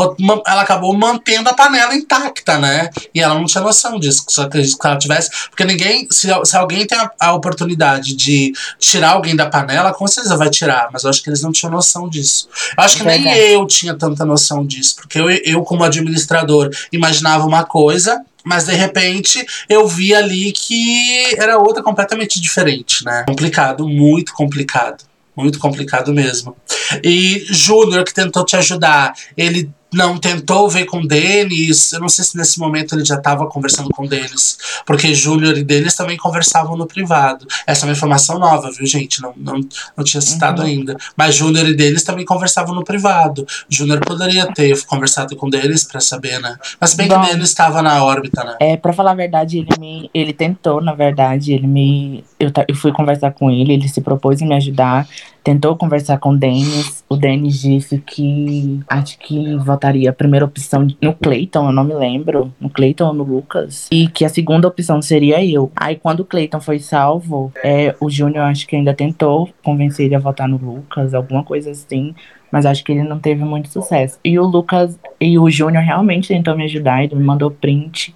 ela 0.46 0.62
acabou 0.62 0.94
mantendo 0.94 1.50
a 1.50 1.54
panela 1.54 1.96
intacta, 1.96 2.60
né? 2.60 2.90
E 3.14 3.22
ela 3.22 3.34
não 3.34 3.46
tinha 3.46 3.64
noção 3.64 3.98
disso. 3.98 4.26
Só 4.28 4.50
que 4.50 4.62
se 4.64 4.76
ela 4.84 4.98
tivesse. 4.98 5.32
Porque 5.50 5.64
ninguém. 5.64 6.06
Se, 6.12 6.28
se 6.44 6.58
alguém 6.58 6.86
tem 6.86 6.98
a, 6.98 7.10
a, 7.20 7.34
oportunidade 7.34 8.14
de 8.14 8.52
tirar 8.78 9.12
alguém 9.12 9.34
da 9.34 9.46
panela, 9.50 9.94
com 9.94 10.06
certeza 10.08 10.36
vai 10.36 10.50
tirar. 10.50 10.90
Mas 10.92 11.06
eu 11.06 11.10
acho 11.10 11.24
que 11.24 11.30
eles 11.30 11.42
não 11.42 11.54
tinham 11.54 11.72
noção 11.72 12.10
disso. 12.10 12.50
Eu 12.78 12.84
acho 12.84 12.98
que 12.98 13.04
nem 13.06 13.34
eu 13.34 13.66
tinha 13.66 13.96
tanta 13.96 14.26
noção 14.26 14.66
disso. 14.66 14.98
Porque 14.98 15.18
eu, 15.18 15.30
eu, 15.30 15.64
como 15.64 15.86
administrador, 15.86 16.70
imaginava 16.92 17.46
uma 17.46 17.64
coisa. 17.64 18.22
Mas 18.44 18.66
de 18.66 18.76
repente 18.76 19.44
eu 19.68 19.88
vi 19.88 20.14
ali 20.14 20.52
que 20.52 21.34
era 21.36 21.58
outra 21.58 21.82
completamente 21.82 22.40
diferente, 22.40 23.04
né? 23.04 23.24
Complicado, 23.28 23.88
muito 23.88 24.34
complicado. 24.34 25.04
Muito 25.36 25.60
complicado 25.60 26.14
mesmo. 26.14 26.56
E 27.04 27.46
Júnior, 27.50 28.04
que 28.04 28.14
tentou 28.14 28.46
te 28.46 28.56
ajudar, 28.56 29.14
ele 29.36 29.70
não 29.96 30.18
tentou 30.18 30.70
ver 30.70 30.86
com 30.86 31.06
Denis. 31.06 31.94
Eu 31.94 32.02
não 32.02 32.10
sei 32.10 32.26
se 32.26 32.38
nesse 32.38 32.60
momento 32.60 32.94
ele 32.94 33.06
já 33.06 33.16
estava 33.16 33.48
conversando 33.48 33.90
com 33.90 34.06
Denis, 34.06 34.58
porque 34.86 35.14
Júnior 35.16 35.58
e 35.58 35.64
Denis 35.64 35.96
também 35.96 36.18
conversavam 36.18 36.76
no 36.76 36.86
privado. 36.86 37.48
Essa 37.66 37.86
é 37.86 37.88
uma 37.88 37.94
informação 37.94 38.38
nova, 38.38 38.70
viu, 38.72 38.86
gente? 38.86 39.22
Não, 39.22 39.34
não, 39.38 39.62
não 39.96 40.04
tinha 40.04 40.20
citado 40.20 40.62
uhum. 40.62 40.68
ainda. 40.68 40.98
Mas 41.16 41.36
Júnior 41.36 41.68
e 41.68 41.74
Denis 41.74 42.04
também 42.04 42.26
conversavam 42.26 42.76
no 42.76 42.84
privado. 42.84 43.48
Júnior 43.70 44.02
poderia 44.02 44.46
ter 44.54 44.86
conversado 44.86 45.36
com 45.36 45.50
Denis 45.50 45.86
para 45.86 46.02
saber, 46.02 46.42
né? 46.42 46.58
Mas 46.80 46.94
bem 46.94 47.08
Bom, 47.08 47.22
que 47.22 47.28
Denis 47.28 47.50
estava 47.50 47.82
na 47.82 48.04
órbita, 48.04 48.44
né? 48.44 48.58
É, 48.60 48.76
para 48.76 48.92
falar 48.92 49.12
a 49.12 49.16
verdade, 49.16 49.60
ele 49.60 49.70
me, 49.80 50.10
ele 50.14 50.34
tentou, 50.34 50.82
na 50.82 50.94
verdade, 50.94 51.54
ele 51.54 51.68
me, 51.68 52.24
eu, 52.38 52.52
eu 52.68 52.76
fui 52.76 52.92
conversar 52.92 53.32
com 53.32 53.50
ele, 53.50 53.74
ele 53.74 53.88
se 53.88 54.02
propôs 54.02 54.42
em 54.42 54.48
me 54.48 54.56
ajudar 54.56 55.08
tentou 55.46 55.76
conversar 55.78 56.18
com 56.18 56.32
o 56.32 56.38
Denis. 56.38 57.06
O 57.08 57.16
Denis 57.16 57.62
disse 57.62 58.00
que 58.00 58.80
acho 58.90 59.20
que 59.20 59.56
votaria 59.58 60.10
a 60.10 60.14
primeira 60.14 60.44
opção 60.44 60.88
no 61.00 61.14
Clayton, 61.14 61.68
eu 61.68 61.72
não 61.72 61.84
me 61.84 61.94
lembro, 61.94 62.52
no 62.60 62.68
Clayton 62.68 63.06
ou 63.06 63.14
no 63.14 63.24
Lucas, 63.24 63.88
e 63.92 64.08
que 64.08 64.26
a 64.26 64.30
segunda 64.30 64.68
opção 64.68 65.00
seria 65.04 65.46
eu. 65.46 65.72
Aí 65.76 65.98
quando 65.98 66.22
o 66.22 66.26
Clayton 66.26 66.60
foi 66.60 66.80
salvo, 66.80 67.54
é, 67.64 67.96
o 68.02 68.10
Júnior 68.10 68.46
acho 68.46 68.66
que 68.66 68.76
ainda 68.76 68.92
tentou 68.92 69.48
convencer 69.64 70.08
ele 70.08 70.16
a 70.16 70.20
votar 70.20 70.48
no 70.50 70.58
Lucas, 70.58 71.14
alguma 71.14 71.44
coisa 71.44 71.70
assim. 71.70 72.16
Mas 72.52 72.66
acho 72.66 72.84
que 72.84 72.92
ele 72.92 73.04
não 73.04 73.20
teve 73.20 73.44
muito 73.44 73.70
sucesso. 73.70 74.18
E 74.24 74.40
o 74.40 74.46
Lucas 74.46 74.98
e 75.22 75.38
o 75.38 75.48
Júnior 75.50 75.84
realmente 75.84 76.30
tentou 76.30 76.58
me 76.58 76.64
ajudar, 76.64 77.04
ele 77.04 77.14
me 77.14 77.24
mandou 77.24 77.52
print. 77.52 78.16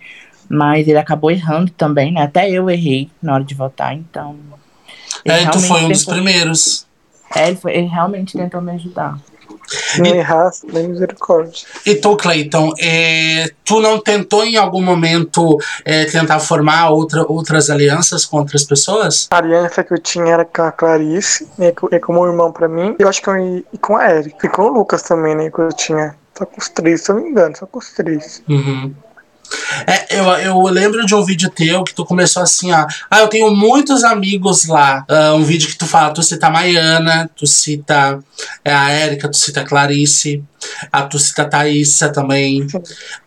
Mas 0.49 0.87
ele 0.87 0.97
acabou 0.97 1.29
errando 1.29 1.69
também, 1.71 2.11
né? 2.11 2.23
Até 2.23 2.49
eu 2.49 2.67
errei 2.69 3.09
na 3.21 3.35
hora 3.35 3.43
de 3.43 3.53
votar, 3.53 3.93
então. 3.93 4.35
É, 5.23 5.45
tu 5.47 5.59
foi 5.59 5.83
um 5.83 5.89
dos 5.89 6.05
primeiros. 6.05 6.88
É, 7.35 7.47
ele, 7.47 7.57
foi, 7.57 7.73
ele 7.73 7.87
realmente 7.87 8.37
tentou 8.37 8.61
me 8.61 8.71
ajudar. 8.71 9.17
Nem 9.99 10.17
errasse, 10.17 10.65
nem 10.67 10.87
misericórdia. 10.87 11.65
E 11.85 11.95
tu, 11.95 12.15
Cleiton, 12.15 12.73
é, 12.79 13.49
tu 13.63 13.79
não 13.79 13.99
tentou 13.99 14.43
em 14.43 14.57
algum 14.57 14.81
momento 14.81 15.57
é, 15.85 16.05
tentar 16.05 16.39
formar 16.39 16.89
outra, 16.89 17.23
outras 17.27 17.69
alianças 17.69 18.25
com 18.25 18.37
outras 18.37 18.63
pessoas? 18.63 19.27
A 19.29 19.37
aliança 19.37 19.83
que 19.83 19.93
eu 19.93 19.99
tinha 19.99 20.33
era 20.33 20.45
com 20.45 20.63
a 20.63 20.71
Clarice, 20.71 21.47
né, 21.57 21.71
é 21.91 21.99
como 21.99 22.21
um 22.21 22.27
irmão 22.27 22.51
pra 22.51 22.67
mim. 22.67 22.95
Eu 22.97 23.07
acho 23.07 23.21
que 23.21 23.29
eu 23.29 23.37
ia 23.37 23.63
com 23.79 23.95
a 23.95 24.11
Eric. 24.11 24.35
E 24.43 24.49
com 24.49 24.63
o 24.63 24.69
Lucas 24.69 25.03
também, 25.03 25.35
né, 25.35 25.49
que 25.49 25.59
eu 25.59 25.69
tinha. 25.69 26.15
Só 26.37 26.45
com 26.45 26.59
os 26.59 26.69
três, 26.69 27.01
se 27.01 27.11
eu 27.11 27.15
não 27.15 27.23
me 27.23 27.29
engano, 27.29 27.55
só 27.55 27.65
com 27.65 27.79
os 27.79 27.91
três. 27.91 28.41
Uhum. 28.47 28.93
É, 29.87 30.19
eu, 30.19 30.25
eu 30.25 30.61
lembro 30.63 31.05
de 31.05 31.15
um 31.15 31.23
vídeo 31.23 31.49
teu 31.49 31.83
que 31.83 31.93
tu 31.93 32.05
começou 32.05 32.43
assim, 32.43 32.71
ó. 32.71 32.85
Ah, 33.09 33.19
eu 33.19 33.27
tenho 33.27 33.53
muitos 33.55 34.03
amigos 34.03 34.65
lá. 34.65 35.05
Uh, 35.09 35.35
um 35.35 35.43
vídeo 35.43 35.67
que 35.67 35.77
tu 35.77 35.85
fala, 35.85 36.13
tu 36.13 36.21
cita 36.21 36.47
a 36.47 36.49
Maiana, 36.49 37.29
tu 37.35 37.47
cita 37.47 38.19
é, 38.63 38.73
a 38.73 38.89
Érica, 38.89 39.29
tu 39.29 39.37
cita 39.37 39.61
a 39.61 39.65
Clarice, 39.65 40.43
a 40.91 41.03
tu 41.03 41.17
cita 41.17 41.43
a 41.43 41.45
Thaísa 41.45 42.09
também. 42.09 42.67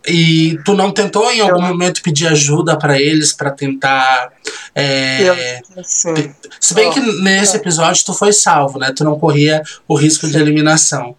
E 0.06 0.58
tu 0.64 0.74
não 0.74 0.90
tentou 0.90 1.30
em 1.30 1.40
algum 1.40 1.62
eu... 1.62 1.68
momento 1.68 2.02
pedir 2.02 2.26
ajuda 2.28 2.76
para 2.76 3.00
eles 3.00 3.32
para 3.32 3.50
tentar. 3.50 4.30
É, 4.74 5.28
eu, 5.28 5.36
se 6.60 6.74
bem 6.74 6.90
que 6.90 7.00
nesse 7.22 7.56
episódio 7.56 8.04
tu 8.04 8.14
foi 8.14 8.32
salvo, 8.32 8.78
né? 8.78 8.92
Tu 8.94 9.04
não 9.04 9.18
corria 9.18 9.62
o 9.88 9.94
risco 9.94 10.26
Sim. 10.26 10.32
de 10.32 10.38
eliminação. 10.38 11.16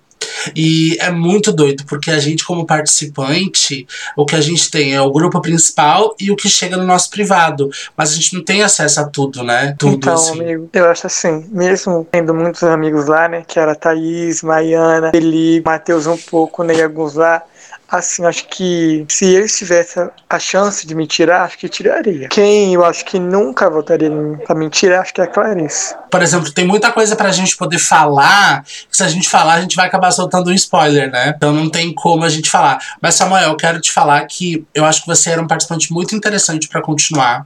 E 0.55 0.97
é 0.99 1.09
muito 1.09 1.51
doido, 1.51 1.83
porque 1.85 2.11
a 2.11 2.19
gente, 2.19 2.45
como 2.45 2.65
participante, 2.65 3.87
o 4.15 4.25
que 4.25 4.35
a 4.35 4.41
gente 4.41 4.69
tem 4.69 4.93
é 4.93 5.01
o 5.01 5.11
grupo 5.11 5.41
principal 5.41 6.15
e 6.19 6.31
o 6.31 6.35
que 6.35 6.49
chega 6.49 6.77
no 6.77 6.83
nosso 6.83 7.09
privado. 7.09 7.69
Mas 7.95 8.11
a 8.11 8.15
gente 8.15 8.33
não 8.35 8.43
tem 8.43 8.61
acesso 8.63 8.99
a 8.99 9.05
tudo, 9.05 9.43
né? 9.43 9.75
Tudo, 9.77 9.95
então, 9.95 10.13
assim. 10.13 10.41
amigo, 10.41 10.69
eu 10.73 10.85
acho 10.89 11.07
assim, 11.07 11.45
mesmo 11.49 12.07
tendo 12.11 12.33
muitos 12.33 12.63
amigos 12.63 13.07
lá, 13.07 13.27
né? 13.27 13.43
Que 13.47 13.59
era 13.59 13.75
Thaís, 13.75 14.41
Maiana, 14.41 15.11
Eli, 15.13 15.61
Matheus 15.61 16.07
um 16.07 16.17
pouco, 16.17 16.63
né? 16.63 16.75
E 16.75 16.81
alguns 16.81 17.15
lá 17.15 17.43
Assim, 17.93 18.25
acho 18.25 18.47
que 18.47 19.05
se 19.07 19.23
eles 19.23 19.55
tivessem 19.55 20.09
a 20.27 20.39
chance 20.39 20.87
de 20.87 20.95
me 20.95 21.05
tirar, 21.05 21.43
acho 21.43 21.59
que 21.59 21.69
tiraria. 21.69 22.27
Quem 22.27 22.73
eu 22.73 22.83
acho 22.83 23.05
que 23.05 23.19
nunca 23.19 23.69
votaria 23.69 24.09
pra 24.47 24.55
me 24.55 24.67
tirar, 24.67 25.01
acho 25.01 25.13
que 25.13 25.21
é 25.21 25.25
a 25.25 25.27
Clarice. 25.27 25.93
Por 26.09 26.19
exemplo, 26.23 26.51
tem 26.51 26.65
muita 26.65 26.91
coisa 26.91 27.15
pra 27.15 27.31
gente 27.31 27.55
poder 27.55 27.77
falar, 27.77 28.65
se 28.89 29.03
a 29.03 29.07
gente 29.07 29.29
falar, 29.29 29.53
a 29.53 29.61
gente 29.61 29.75
vai 29.75 29.85
acabar 29.85 30.09
soltando 30.09 30.49
um 30.49 30.53
spoiler, 30.53 31.11
né? 31.11 31.35
Então 31.37 31.53
não 31.53 31.69
tem 31.69 31.93
como 31.93 32.23
a 32.23 32.29
gente 32.29 32.49
falar. 32.49 32.79
Mas, 32.99 33.13
Samuel, 33.13 33.49
eu 33.49 33.55
quero 33.55 33.79
te 33.79 33.91
falar 33.91 34.25
que 34.25 34.65
eu 34.73 34.85
acho 34.85 35.01
que 35.01 35.07
você 35.07 35.29
era 35.29 35.39
um 35.39 35.47
participante 35.47 35.93
muito 35.93 36.15
interessante 36.15 36.67
para 36.67 36.81
continuar. 36.81 37.45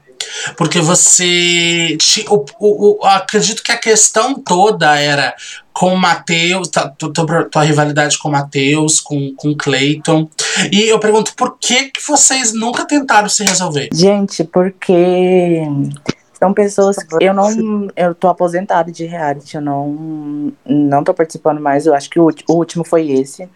Porque 0.55 0.79
você. 0.79 1.97
O, 2.29 2.45
o, 2.59 2.99
o, 2.99 3.05
acredito 3.05 3.63
que 3.63 3.71
a 3.71 3.77
questão 3.77 4.35
toda 4.35 4.97
era 4.99 5.35
com 5.73 5.93
o 5.93 5.97
Matheus, 5.97 6.69
tua, 6.69 7.47
tua, 7.51 7.63
rivalidade 7.63 8.17
com 8.17 8.29
o 8.29 8.31
Matheus, 8.31 8.99
com, 8.99 9.33
com 9.35 9.51
o 9.51 9.55
Clayton. 9.55 10.27
E 10.71 10.89
eu 10.89 10.99
pergunto, 10.99 11.35
por 11.35 11.57
que, 11.59 11.91
que 11.91 12.01
vocês 12.05 12.51
nunca 12.51 12.85
tentaram 12.85 13.29
se 13.29 13.43
resolver? 13.43 13.89
Gente, 13.93 14.43
porque 14.43 15.61
são 16.39 16.53
pessoas 16.53 16.97
que 16.97 17.23
eu 17.23 17.33
não. 17.33 17.87
Eu 17.95 18.13
tô 18.13 18.27
aposentada 18.27 18.91
de 18.91 19.05
reality, 19.05 19.55
eu 19.55 19.61
não, 19.61 20.53
não 20.65 21.03
tô 21.03 21.13
participando 21.13 21.59
mais. 21.59 21.85
Eu 21.85 21.93
acho 21.93 22.09
que 22.09 22.19
o, 22.19 22.27
o 22.47 22.53
último 22.53 22.83
foi 22.83 23.11
esse. 23.11 23.49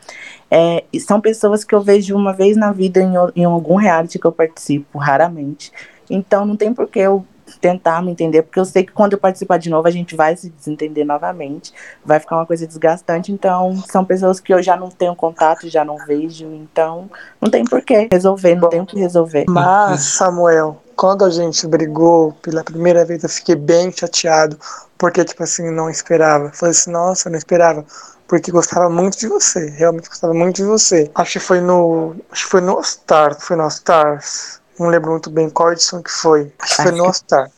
É, 0.49 0.83
são 0.99 1.21
pessoas 1.21 1.63
que 1.63 1.73
eu 1.73 1.81
vejo 1.81 2.15
uma 2.15 2.33
vez 2.33 2.57
na 2.57 2.71
vida 2.71 2.99
em, 3.01 3.13
em 3.35 3.45
algum 3.45 3.75
reality 3.75 4.19
que 4.19 4.25
eu 4.25 4.31
participo, 4.31 4.97
raramente. 4.97 5.71
Então 6.13 6.45
não 6.45 6.55
tem 6.55 6.73
por 6.73 6.87
que 6.87 6.99
eu 6.99 7.25
tentar 7.59 8.01
me 8.01 8.11
entender, 8.11 8.43
porque 8.43 8.59
eu 8.59 8.65
sei 8.65 8.83
que 8.83 8.91
quando 8.91 9.13
eu 9.13 9.19
participar 9.19 9.57
de 9.57 9.69
novo 9.69 9.87
a 9.87 9.91
gente 9.91 10.15
vai 10.15 10.35
se 10.37 10.49
desentender 10.49 11.05
novamente, 11.05 11.73
vai 12.05 12.19
ficar 12.19 12.37
uma 12.37 12.45
coisa 12.45 12.65
desgastante. 12.65 13.31
Então 13.31 13.75
são 13.89 14.05
pessoas 14.05 14.39
que 14.39 14.53
eu 14.53 14.61
já 14.61 14.77
não 14.77 14.89
tenho 14.89 15.15
contato, 15.15 15.67
já 15.67 15.83
não 15.83 15.97
vejo, 15.97 16.45
então 16.45 17.09
não 17.39 17.49
tem 17.49 17.65
por 17.65 17.81
que 17.81 18.07
resolver, 18.11 18.55
não 18.55 18.69
tem 18.69 18.81
o 18.81 18.85
que 18.85 18.99
resolver. 18.99 19.45
Mas, 19.49 20.01
Samuel, 20.01 20.81
quando 20.95 21.25
a 21.25 21.29
gente 21.29 21.67
brigou 21.67 22.33
pela 22.41 22.63
primeira 22.63 23.03
vez, 23.03 23.23
eu 23.23 23.29
fiquei 23.29 23.55
bem 23.55 23.91
chateado, 23.91 24.57
porque, 24.97 25.23
tipo 25.25 25.43
assim, 25.43 25.69
não 25.71 25.89
esperava. 25.89 26.51
Falei 26.53 26.71
assim, 26.71 26.91
nossa, 26.91 27.27
eu 27.27 27.31
não 27.31 27.37
esperava 27.37 27.85
porque 28.27 28.49
gostava 28.49 28.89
muito 28.89 29.19
de 29.19 29.27
você, 29.27 29.71
realmente 29.71 30.07
gostava 30.07 30.33
muito 30.33 30.55
de 30.55 30.63
você. 30.63 31.11
Acho 31.13 31.33
que 31.33 31.39
foi 31.39 31.59
no, 31.59 32.15
acho 32.31 32.45
que 32.45 32.49
foi 32.49 32.61
no 32.61 32.79
Stars, 32.79 33.43
foi 33.43 33.57
no 33.57 33.67
Stars. 33.67 34.60
Não 34.79 34.89
lembro 34.89 35.11
muito 35.11 35.29
bem 35.29 35.49
qual 35.49 35.71
edição 35.71 36.01
que 36.01 36.11
foi. 36.11 36.51
Acho 36.59 36.75
que 36.77 36.83
foi 36.83 36.91
no 36.91 37.05
All 37.05 37.13
Star. 37.13 37.51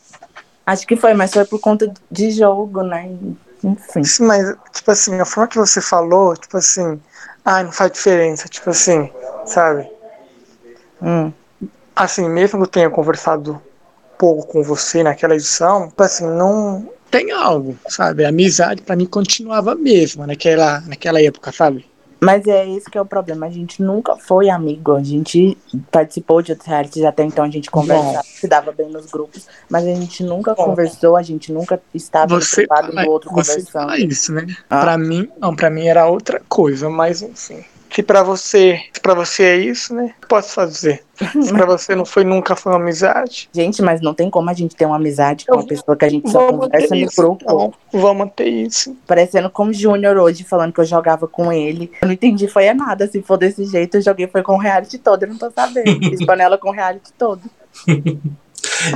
Acho 0.66 0.86
que 0.86 0.96
foi, 0.96 1.14
mas 1.14 1.32
foi 1.32 1.44
por 1.44 1.60
conta 1.60 1.92
de 2.10 2.30
jogo, 2.30 2.82
né? 2.82 3.10
Enfim. 3.62 4.02
Mas, 4.20 4.54
tipo 4.72 4.90
assim, 4.90 5.18
a 5.20 5.24
forma 5.24 5.48
que 5.48 5.58
você 5.58 5.80
falou, 5.80 6.36
tipo 6.36 6.56
assim, 6.56 7.00
ah, 7.44 7.62
não 7.62 7.72
faz 7.72 7.92
diferença, 7.92 8.48
tipo 8.48 8.70
assim, 8.70 9.10
sabe? 9.46 9.88
Hum. 11.02 11.32
Assim, 11.94 12.28
mesmo 12.28 12.58
que 12.58 12.64
eu 12.64 12.68
tenha 12.68 12.90
conversado 12.90 13.60
pouco 14.18 14.46
com 14.46 14.62
você 14.62 15.02
naquela 15.02 15.34
edição, 15.34 15.88
tipo 15.88 16.02
assim, 16.02 16.26
não 16.26 16.88
tem 17.10 17.30
algo, 17.30 17.78
sabe? 17.88 18.24
A 18.24 18.30
amizade 18.30 18.82
para 18.82 18.96
mim 18.96 19.06
continuava 19.06 19.72
a 19.72 19.76
mesma 19.76 20.26
naquela, 20.26 20.80
naquela 20.80 21.22
época, 21.22 21.52
sabe? 21.52 21.86
Mas 22.24 22.46
é 22.46 22.64
isso 22.64 22.90
que 22.90 22.96
é 22.96 23.00
o 23.00 23.06
problema. 23.06 23.46
A 23.46 23.50
gente 23.50 23.82
nunca 23.82 24.16
foi 24.16 24.48
amigo. 24.48 24.94
A 24.94 25.02
gente 25.02 25.56
participou 25.90 26.42
de 26.42 26.52
outros 26.52 26.68
realities 26.68 27.04
até 27.04 27.24
então, 27.24 27.44
a 27.44 27.50
gente 27.50 27.70
conversava, 27.70 28.22
se 28.22 28.46
dava 28.48 28.72
bem 28.72 28.88
nos 28.88 29.06
grupos, 29.06 29.46
mas 29.68 29.84
a 29.84 29.94
gente 29.94 30.22
nunca 30.22 30.54
Bom, 30.54 30.64
conversou, 30.64 31.16
a 31.16 31.22
gente 31.22 31.52
nunca 31.52 31.80
estava 31.92 32.40
você 32.40 32.66
lado 32.68 32.92
do 32.92 33.10
outro 33.10 33.30
você 33.30 33.52
conversando. 33.52 33.72
Fala 33.72 33.98
isso, 33.98 34.32
né? 34.32 34.46
Ah. 34.70 34.80
Pra 34.80 34.98
mim, 34.98 35.28
não, 35.38 35.54
pra 35.54 35.70
mim 35.70 35.86
era 35.86 36.06
outra 36.06 36.40
coisa, 36.48 36.88
mas 36.88 37.22
enfim. 37.22 37.64
Se 37.94 38.02
para 38.02 38.24
você, 38.24 38.80
se 38.92 39.00
para 39.00 39.14
você 39.14 39.44
é 39.44 39.56
isso, 39.56 39.94
né? 39.94 40.12
Posso 40.28 40.52
fazer. 40.52 41.04
Se 41.14 41.52
pra 41.52 41.64
você 41.64 41.94
não 41.94 42.04
foi 42.04 42.24
nunca 42.24 42.56
foi 42.56 42.72
uma 42.72 42.80
amizade. 42.80 43.48
Gente, 43.54 43.80
mas 43.80 44.00
não 44.00 44.12
tem 44.12 44.28
como 44.28 44.50
a 44.50 44.52
gente 44.52 44.74
ter 44.74 44.84
uma 44.84 44.96
amizade 44.96 45.46
com 45.46 45.54
uma 45.54 45.66
pessoa 45.66 45.96
que 45.96 46.04
a 46.04 46.08
gente 46.08 46.28
só 46.28 46.52
conversa 46.52 46.92
no 46.92 47.00
isso, 47.00 47.22
grupo. 47.22 47.44
Então. 47.44 47.72
Vamos 47.92 48.32
ter 48.34 48.48
isso. 48.48 48.96
Parecendo 49.06 49.48
com 49.48 49.66
o 49.66 49.72
Júnior 49.72 50.16
hoje, 50.16 50.42
falando 50.42 50.72
que 50.72 50.80
eu 50.80 50.84
jogava 50.84 51.28
com 51.28 51.52
ele. 51.52 51.92
Eu 52.02 52.08
não 52.08 52.14
entendi, 52.14 52.48
foi 52.48 52.68
a 52.68 52.74
nada. 52.74 53.06
Se 53.06 53.22
for 53.22 53.36
desse 53.36 53.64
jeito, 53.64 53.96
eu 53.96 54.02
joguei 54.02 54.26
foi 54.26 54.42
com 54.42 54.54
o 54.54 54.58
reality 54.58 54.98
todo. 54.98 55.22
Eu 55.22 55.28
não 55.28 55.38
tô 55.38 55.48
sabendo. 55.52 56.00
Fiz 56.00 56.26
panela 56.26 56.58
com 56.58 56.70
o 56.70 56.72
reality 56.72 57.12
todo. 57.12 57.42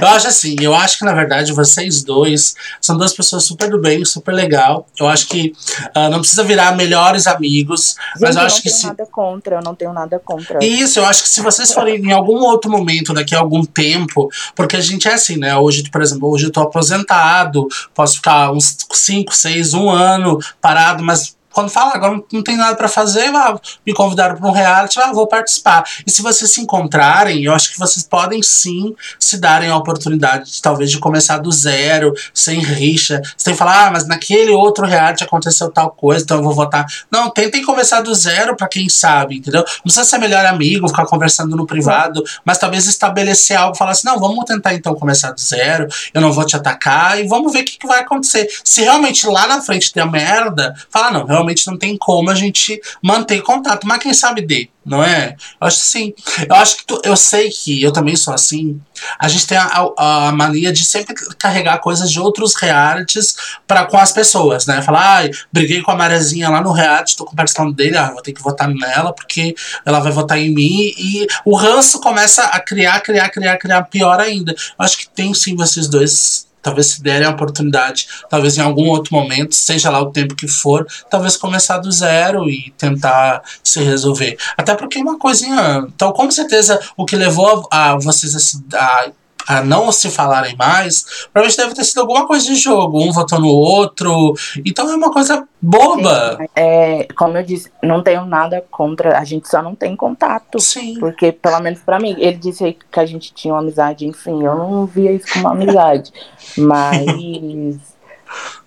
Eu 0.00 0.08
acho 0.08 0.28
assim, 0.28 0.56
eu 0.60 0.74
acho 0.74 0.98
que 0.98 1.04
na 1.04 1.12
verdade 1.12 1.52
vocês 1.52 2.02
dois 2.02 2.54
são 2.80 2.96
duas 2.96 3.12
pessoas 3.12 3.44
super 3.44 3.70
do 3.70 3.80
bem, 3.80 4.04
super 4.04 4.32
legal. 4.32 4.86
Eu 4.98 5.08
acho 5.08 5.28
que 5.28 5.52
uh, 5.96 6.08
não 6.10 6.20
precisa 6.20 6.44
virar 6.44 6.76
melhores 6.76 7.26
amigos, 7.26 7.96
Gente, 8.14 8.22
mas 8.22 8.36
eu, 8.36 8.42
eu 8.42 8.46
acho 8.46 8.56
não 8.56 8.62
que 8.62 8.68
tenho 8.68 8.80
se. 8.80 8.86
nada 8.86 9.06
contra, 9.06 9.56
eu 9.56 9.62
não 9.62 9.74
tenho 9.74 9.92
nada 9.92 10.18
contra. 10.18 10.64
Isso, 10.64 10.98
eu 10.98 11.06
acho 11.06 11.22
que 11.22 11.28
se 11.28 11.40
vocês 11.40 11.72
forem 11.72 11.96
em 11.96 12.12
algum 12.12 12.40
outro 12.40 12.70
momento, 12.70 13.14
daqui 13.14 13.34
a 13.34 13.38
algum 13.38 13.64
tempo, 13.64 14.28
porque 14.54 14.76
a 14.76 14.80
gente 14.80 15.08
é 15.08 15.14
assim, 15.14 15.36
né? 15.36 15.56
Hoje, 15.56 15.84
por 15.90 16.02
exemplo, 16.02 16.28
hoje 16.30 16.46
eu 16.46 16.52
tô 16.52 16.60
aposentado, 16.60 17.66
posso 17.94 18.16
ficar 18.16 18.52
uns 18.52 18.76
5, 18.92 19.34
6, 19.34 19.74
um 19.74 19.88
ano 19.88 20.38
parado, 20.60 21.02
mas 21.02 21.37
quando 21.58 21.70
fala, 21.70 21.96
agora 21.96 22.22
não 22.32 22.40
tem 22.40 22.56
nada 22.56 22.76
para 22.76 22.86
fazer, 22.86 23.34
ah, 23.34 23.58
me 23.84 23.92
convidaram 23.92 24.36
para 24.36 24.48
um 24.48 24.52
reality, 24.52 25.00
ah, 25.00 25.12
vou 25.12 25.26
participar. 25.26 25.82
E 26.06 26.10
se 26.10 26.22
vocês 26.22 26.52
se 26.52 26.60
encontrarem, 26.60 27.42
eu 27.42 27.52
acho 27.52 27.72
que 27.72 27.78
vocês 27.80 28.06
podem 28.06 28.40
sim 28.44 28.94
se 29.18 29.38
darem 29.38 29.68
a 29.68 29.76
oportunidade, 29.76 30.52
de, 30.52 30.62
talvez, 30.62 30.88
de 30.88 31.00
começar 31.00 31.38
do 31.38 31.50
zero, 31.50 32.14
sem 32.32 32.60
rixa. 32.60 33.20
Tem 33.42 33.54
que 33.54 33.58
falar, 33.58 33.88
ah, 33.88 33.90
mas 33.90 34.06
naquele 34.06 34.52
outro 34.52 34.86
reality 34.86 35.24
aconteceu 35.24 35.68
tal 35.68 35.90
coisa, 35.90 36.22
então 36.22 36.36
eu 36.36 36.44
vou 36.44 36.54
votar. 36.54 36.86
Não, 37.10 37.28
tentem 37.28 37.64
começar 37.64 38.02
do 38.02 38.14
zero 38.14 38.54
para 38.54 38.68
quem 38.68 38.88
sabe, 38.88 39.38
entendeu? 39.38 39.62
Não 39.62 39.82
precisa 39.82 40.04
ser 40.04 40.18
melhor 40.18 40.46
amigo, 40.46 40.86
ficar 40.86 41.06
conversando 41.06 41.56
no 41.56 41.66
privado, 41.66 42.22
mas 42.44 42.58
talvez 42.58 42.86
estabelecer 42.86 43.56
algo, 43.56 43.76
falar 43.76 43.90
assim, 43.90 44.06
não, 44.06 44.20
vamos 44.20 44.44
tentar 44.44 44.74
então 44.74 44.94
começar 44.94 45.32
do 45.32 45.40
zero, 45.40 45.88
eu 46.14 46.20
não 46.20 46.30
vou 46.32 46.46
te 46.46 46.54
atacar 46.54 47.18
e 47.18 47.26
vamos 47.26 47.52
ver 47.52 47.62
o 47.62 47.64
que, 47.64 47.78
que 47.78 47.86
vai 47.88 47.98
acontecer. 47.98 48.46
Se 48.62 48.82
realmente 48.82 49.26
lá 49.26 49.48
na 49.48 49.60
frente 49.60 49.92
der 49.92 50.08
merda, 50.08 50.72
fala, 50.88 51.10
não, 51.10 51.26
realmente 51.26 51.47
realmente 51.48 51.66
não 51.66 51.76
tem 51.76 51.96
como 51.96 52.30
a 52.30 52.34
gente 52.34 52.80
manter 53.02 53.40
contato. 53.42 53.86
Mas 53.86 54.02
quem 54.02 54.12
sabe 54.12 54.42
dê, 54.42 54.68
não 54.84 55.02
é? 55.02 55.34
Eu 55.60 55.66
acho 55.66 55.78
sim. 55.78 56.12
Eu 56.48 56.54
acho 56.56 56.76
que 56.76 56.86
tu, 56.86 57.00
eu 57.04 57.16
sei 57.16 57.48
que 57.50 57.82
eu 57.82 57.92
também 57.92 58.14
sou 58.16 58.34
assim. 58.34 58.80
A 59.18 59.28
gente 59.28 59.46
tem 59.46 59.56
a, 59.56 59.64
a, 59.96 60.28
a 60.28 60.32
mania 60.32 60.72
de 60.72 60.84
sempre 60.84 61.14
carregar 61.38 61.78
coisas 61.78 62.10
de 62.10 62.20
outros 62.20 62.54
realities 62.54 63.34
para 63.66 63.86
com 63.86 63.96
as 63.96 64.12
pessoas, 64.12 64.66
né? 64.66 64.82
Falar, 64.82 65.16
ai, 65.16 65.30
briguei 65.52 65.82
com 65.82 65.90
a 65.90 65.96
Marezinha 65.96 66.48
lá 66.48 66.60
no 66.60 66.72
reality, 66.72 67.16
tô 67.16 67.24
participando 67.24 67.74
dele, 67.74 67.96
ah, 67.96 68.10
vou 68.10 68.22
ter 68.22 68.32
que 68.32 68.42
votar 68.42 68.68
nela 68.68 69.12
porque 69.12 69.54
ela 69.84 70.00
vai 70.00 70.12
votar 70.12 70.38
em 70.38 70.52
mim. 70.52 70.92
E 70.98 71.26
o 71.44 71.56
ranço 71.56 72.00
começa 72.00 72.42
a 72.42 72.60
criar, 72.60 73.00
criar, 73.00 73.28
criar, 73.30 73.56
criar 73.56 73.82
pior 73.84 74.20
ainda. 74.20 74.52
Eu 74.52 74.84
acho 74.84 74.98
que 74.98 75.08
tem 75.08 75.32
sim 75.32 75.56
vocês 75.56 75.88
dois 75.88 76.47
talvez 76.62 76.86
se 76.88 77.02
derem 77.02 77.26
a 77.26 77.30
oportunidade, 77.30 78.08
talvez 78.28 78.58
em 78.58 78.60
algum 78.60 78.88
outro 78.88 79.14
momento, 79.14 79.54
seja 79.54 79.90
lá 79.90 80.00
o 80.00 80.10
tempo 80.10 80.34
que 80.34 80.48
for, 80.48 80.86
talvez 81.10 81.36
começar 81.36 81.78
do 81.78 81.90
zero 81.90 82.48
e 82.48 82.72
tentar 82.76 83.42
se 83.62 83.82
resolver. 83.82 84.36
Até 84.56 84.74
porque 84.74 84.98
uma 84.98 85.18
coisinha, 85.18 85.86
então 85.86 86.12
com 86.12 86.30
certeza 86.30 86.80
o 86.96 87.04
que 87.04 87.16
levou 87.16 87.68
a, 87.70 87.92
a 87.92 87.96
vocês 87.96 88.34
a, 88.74 88.76
a 88.76 89.10
a 89.48 89.62
não 89.62 89.90
se 89.90 90.10
falarem 90.10 90.54
mais, 90.56 91.26
provavelmente 91.32 91.56
deve 91.56 91.74
ter 91.74 91.84
sido 91.84 92.02
alguma 92.02 92.26
coisa 92.26 92.44
de 92.44 92.54
jogo, 92.54 93.02
um 93.02 93.10
votou 93.10 93.40
no 93.40 93.48
outro. 93.48 94.34
Então 94.64 94.90
é 94.90 94.94
uma 94.94 95.10
coisa 95.10 95.48
boba. 95.60 96.36
Sim, 96.36 96.46
é, 96.54 97.08
como 97.16 97.38
eu 97.38 97.42
disse, 97.42 97.72
não 97.82 98.02
tenho 98.02 98.26
nada 98.26 98.62
contra, 98.70 99.18
a 99.18 99.24
gente 99.24 99.48
só 99.48 99.62
não 99.62 99.74
tem 99.74 99.96
contato. 99.96 100.60
Sim. 100.60 100.98
Porque, 101.00 101.32
pelo 101.32 101.60
menos 101.60 101.80
para 101.80 101.98
mim, 101.98 102.14
ele 102.18 102.36
disse 102.36 102.76
que 102.92 103.00
a 103.00 103.06
gente 103.06 103.32
tinha 103.32 103.54
uma 103.54 103.60
amizade, 103.60 104.06
enfim, 104.06 104.44
eu 104.44 104.54
não 104.54 104.84
via 104.84 105.12
isso 105.12 105.26
como 105.32 105.46
uma 105.46 105.54
amizade. 105.54 106.12
Mas. 106.58 107.88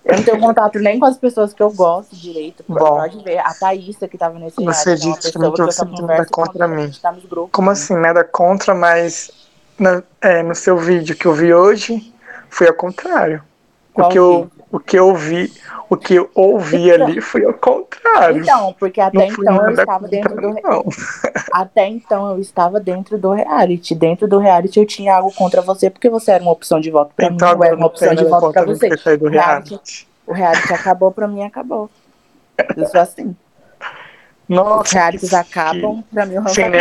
Eu 0.04 0.16
não 0.18 0.24
tenho 0.24 0.40
contato 0.40 0.80
nem 0.80 1.00
com 1.00 1.06
as 1.06 1.16
pessoas 1.16 1.54
que 1.54 1.62
eu 1.62 1.72
gosto 1.72 2.16
direito. 2.16 2.64
Bom, 2.68 2.76
pode 2.76 3.24
ver. 3.24 3.38
A 3.38 3.54
Thaísa 3.54 4.08
que 4.08 4.18
tava 4.18 4.40
nesse 4.40 4.64
Você 4.64 4.96
disse 4.96 5.32
que 5.32 5.38
não 5.38 5.54
trouxe 5.54 5.86
nada 5.86 6.26
contra 6.26 6.68
mim. 6.68 6.92
Tá 7.00 7.12
grupos, 7.12 7.52
Como 7.52 7.68
né? 7.68 7.74
assim, 7.74 7.96
nada 7.96 8.24
contra, 8.24 8.74
mas 8.74 9.30
na, 9.82 10.04
é, 10.22 10.44
no 10.44 10.54
seu 10.54 10.78
vídeo 10.78 11.16
que 11.16 11.26
eu 11.26 11.34
vi 11.34 11.54
hoje, 11.54 12.14
foi 12.50 12.68
ao 12.68 12.74
contrário. 12.74 13.44
o 13.94 14.08
que, 14.08 14.20
eu, 14.20 14.52
o 14.72 14.80
que 14.80 14.98
eu 14.98 15.16
vi, 15.16 15.52
o 15.90 15.98
que 15.98 16.16
eu 16.16 16.30
ouvi 16.36 16.90
então, 16.90 17.08
ali 17.08 17.20
foi 17.20 17.44
ao 17.44 17.54
contrário. 17.54 18.42
Então, 18.42 18.76
porque 18.80 19.02
até 19.02 19.28
então 19.28 19.66
eu 19.66 19.72
estava 19.72 20.08
dentro 20.08 20.36
do 20.36 20.54
Até 21.52 21.88
então 21.88 22.32
eu 22.32 22.40
estava 22.40 22.80
dentro 22.80 23.18
do 23.18 23.32
reality. 23.32 23.96
Dentro 23.96 24.28
do 24.28 24.38
reality 24.38 24.80
eu 24.80 24.86
tinha 24.86 25.16
algo 25.16 25.34
contra 25.34 25.62
você, 25.62 25.90
porque 25.90 26.10
você 26.10 26.32
era 26.32 26.44
uma 26.44 26.52
opção 26.52 26.80
de 26.80 26.92
voto 26.92 27.12
para 27.16 27.26
então, 27.26 27.50
mim, 27.50 27.56
eu 27.56 27.64
era 27.64 27.76
uma 27.76 27.88
opção 27.88 28.14
de 28.14 28.24
voto 28.24 28.54
para 28.54 28.66
você. 28.66 28.88
Do 29.18 29.28
reality. 29.28 29.70
reality. 29.70 30.08
O 30.28 30.34
reality 30.34 30.74
acabou 30.74 31.12
para 31.12 31.28
mim, 31.28 31.44
acabou. 31.44 31.90
Eu 32.78 32.86
sou 32.88 33.02
assim. 33.02 33.36
Nossa, 34.48 34.84
Os 34.84 34.92
realities 34.92 35.34
acabam, 35.34 36.04
para 36.14 36.26
mim 36.26 36.38
o 36.38 36.48
Sem 36.50 36.72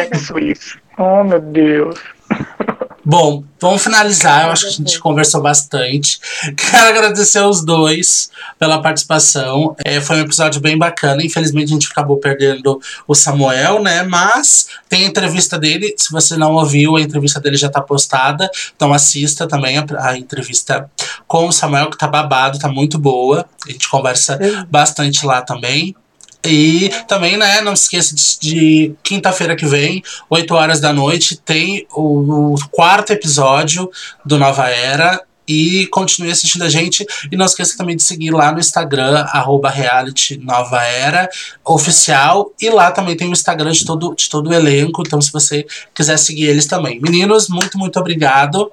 isso. 0.51 0.79
Oh, 0.99 1.25
meu 1.25 1.41
Deus. 1.41 1.99
Bom, 3.03 3.43
vamos 3.59 3.83
finalizar. 3.83 4.45
Eu 4.45 4.53
acho 4.53 4.63
que 4.63 4.69
a 4.69 4.73
gente 4.73 5.01
conversou 5.01 5.41
bastante. 5.41 6.21
Quero 6.55 6.89
agradecer 6.89 7.41
os 7.41 7.65
dois 7.65 8.31
pela 8.59 8.83
participação. 8.83 9.75
É, 9.85 10.01
foi 10.01 10.17
um 10.17 10.21
episódio 10.21 10.61
bem 10.61 10.77
bacana. 10.77 11.25
Infelizmente 11.25 11.71
a 11.71 11.73
gente 11.73 11.89
acabou 11.91 12.19
perdendo 12.19 12.79
o 13.09 13.15
Samuel, 13.15 13.83
né? 13.83 14.03
Mas 14.03 14.67
tem 14.89 15.05
a 15.05 15.09
entrevista 15.09 15.59
dele. 15.59 15.95
Se 15.97 16.13
você 16.13 16.37
não 16.37 16.53
ouviu, 16.53 16.97
a 16.97 17.01
entrevista 17.01 17.41
dele 17.41 17.57
já 17.57 17.71
tá 17.71 17.81
postada. 17.81 18.51
Então 18.77 18.93
assista 18.93 19.49
também 19.49 19.79
a, 19.79 19.87
a 20.01 20.19
entrevista 20.19 20.91
com 21.27 21.47
o 21.47 21.53
Samuel, 21.53 21.89
que 21.89 21.97
tá 21.97 22.07
babado, 22.07 22.59
tá 22.59 22.69
muito 22.69 22.99
boa. 22.99 23.47
A 23.67 23.73
gente 23.73 23.89
conversa 23.89 24.39
bastante 24.69 25.25
lá 25.25 25.41
também. 25.41 25.97
E 26.47 26.91
também, 27.07 27.37
né, 27.37 27.61
não 27.61 27.77
se 27.77 27.83
esqueça 27.83 28.15
de, 28.15 28.39
de 28.41 28.95
quinta-feira 29.03 29.55
que 29.55 29.67
vem, 29.67 30.03
8 30.29 30.55
horas 30.55 30.81
da 30.81 30.93
noite, 30.93 31.37
tem 31.37 31.87
o, 31.93 32.55
o 32.55 32.69
quarto 32.71 33.13
episódio 33.13 33.91
do 34.25 34.39
Nova 34.39 34.69
Era. 34.69 35.23
E 35.53 35.89
continue 35.89 36.31
assistindo 36.31 36.63
a 36.63 36.69
gente. 36.69 37.05
E 37.29 37.37
não 37.37 37.45
esqueça 37.45 37.77
também 37.77 37.97
de 37.97 38.05
seguir 38.05 38.31
lá 38.31 38.53
no 38.53 38.61
Instagram, 38.61 39.25
arroba 39.33 39.69
reality 39.69 40.39
nova 40.39 40.81
era 40.85 41.29
oficial. 41.65 42.53
E 42.61 42.71
lá 42.71 42.93
também 42.93 43.17
tem 43.17 43.29
o 43.29 43.33
Instagram 43.33 43.73
de 43.73 43.85
todo, 43.85 44.15
de 44.15 44.31
todo 44.31 44.51
o 44.51 44.55
elenco. 44.55 45.03
Então, 45.05 45.21
se 45.21 45.33
você 45.33 45.67
quiser 45.93 46.17
seguir 46.19 46.45
eles 46.45 46.67
também. 46.67 47.01
Meninos, 47.01 47.49
muito, 47.49 47.77
muito 47.77 47.99
obrigado. 47.99 48.71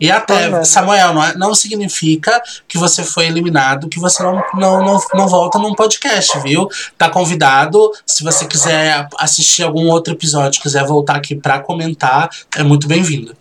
E 0.00 0.10
até, 0.10 0.48
uhum. 0.48 0.64
Samuel, 0.64 1.14
não, 1.14 1.22
é, 1.22 1.36
não 1.36 1.54
significa 1.54 2.42
que 2.66 2.76
você 2.76 3.04
foi 3.04 3.26
eliminado, 3.26 3.88
que 3.88 4.00
você 4.00 4.20
não, 4.20 4.42
não, 4.54 4.84
não, 4.84 5.00
não 5.14 5.28
volta 5.28 5.60
num 5.60 5.74
podcast, 5.76 6.40
viu? 6.40 6.68
Tá 6.98 7.08
convidado. 7.08 7.92
Se 8.04 8.24
você 8.24 8.46
quiser 8.46 9.06
assistir 9.16 9.62
algum 9.62 9.86
outro 9.88 10.12
episódio, 10.12 10.60
quiser 10.60 10.84
voltar 10.84 11.14
aqui 11.14 11.36
para 11.36 11.60
comentar, 11.60 12.28
é 12.56 12.64
muito 12.64 12.88
bem-vindo. 12.88 13.36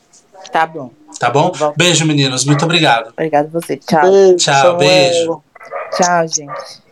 Tá 0.52 0.66
bom. 0.66 0.92
Tá 1.20 1.30
bom? 1.30 1.52
Beijo, 1.78 2.06
meninos. 2.06 2.46
Muito 2.46 2.66
obrigado. 2.66 3.10
Obrigado 3.10 3.48
a 3.48 3.60
você. 3.60 3.78
Tchau. 3.78 4.02
Beijo, 4.02 4.36
Tchau, 4.38 4.78
beijo. 4.78 5.44
Tchau, 5.92 6.28
gente. 6.28 6.85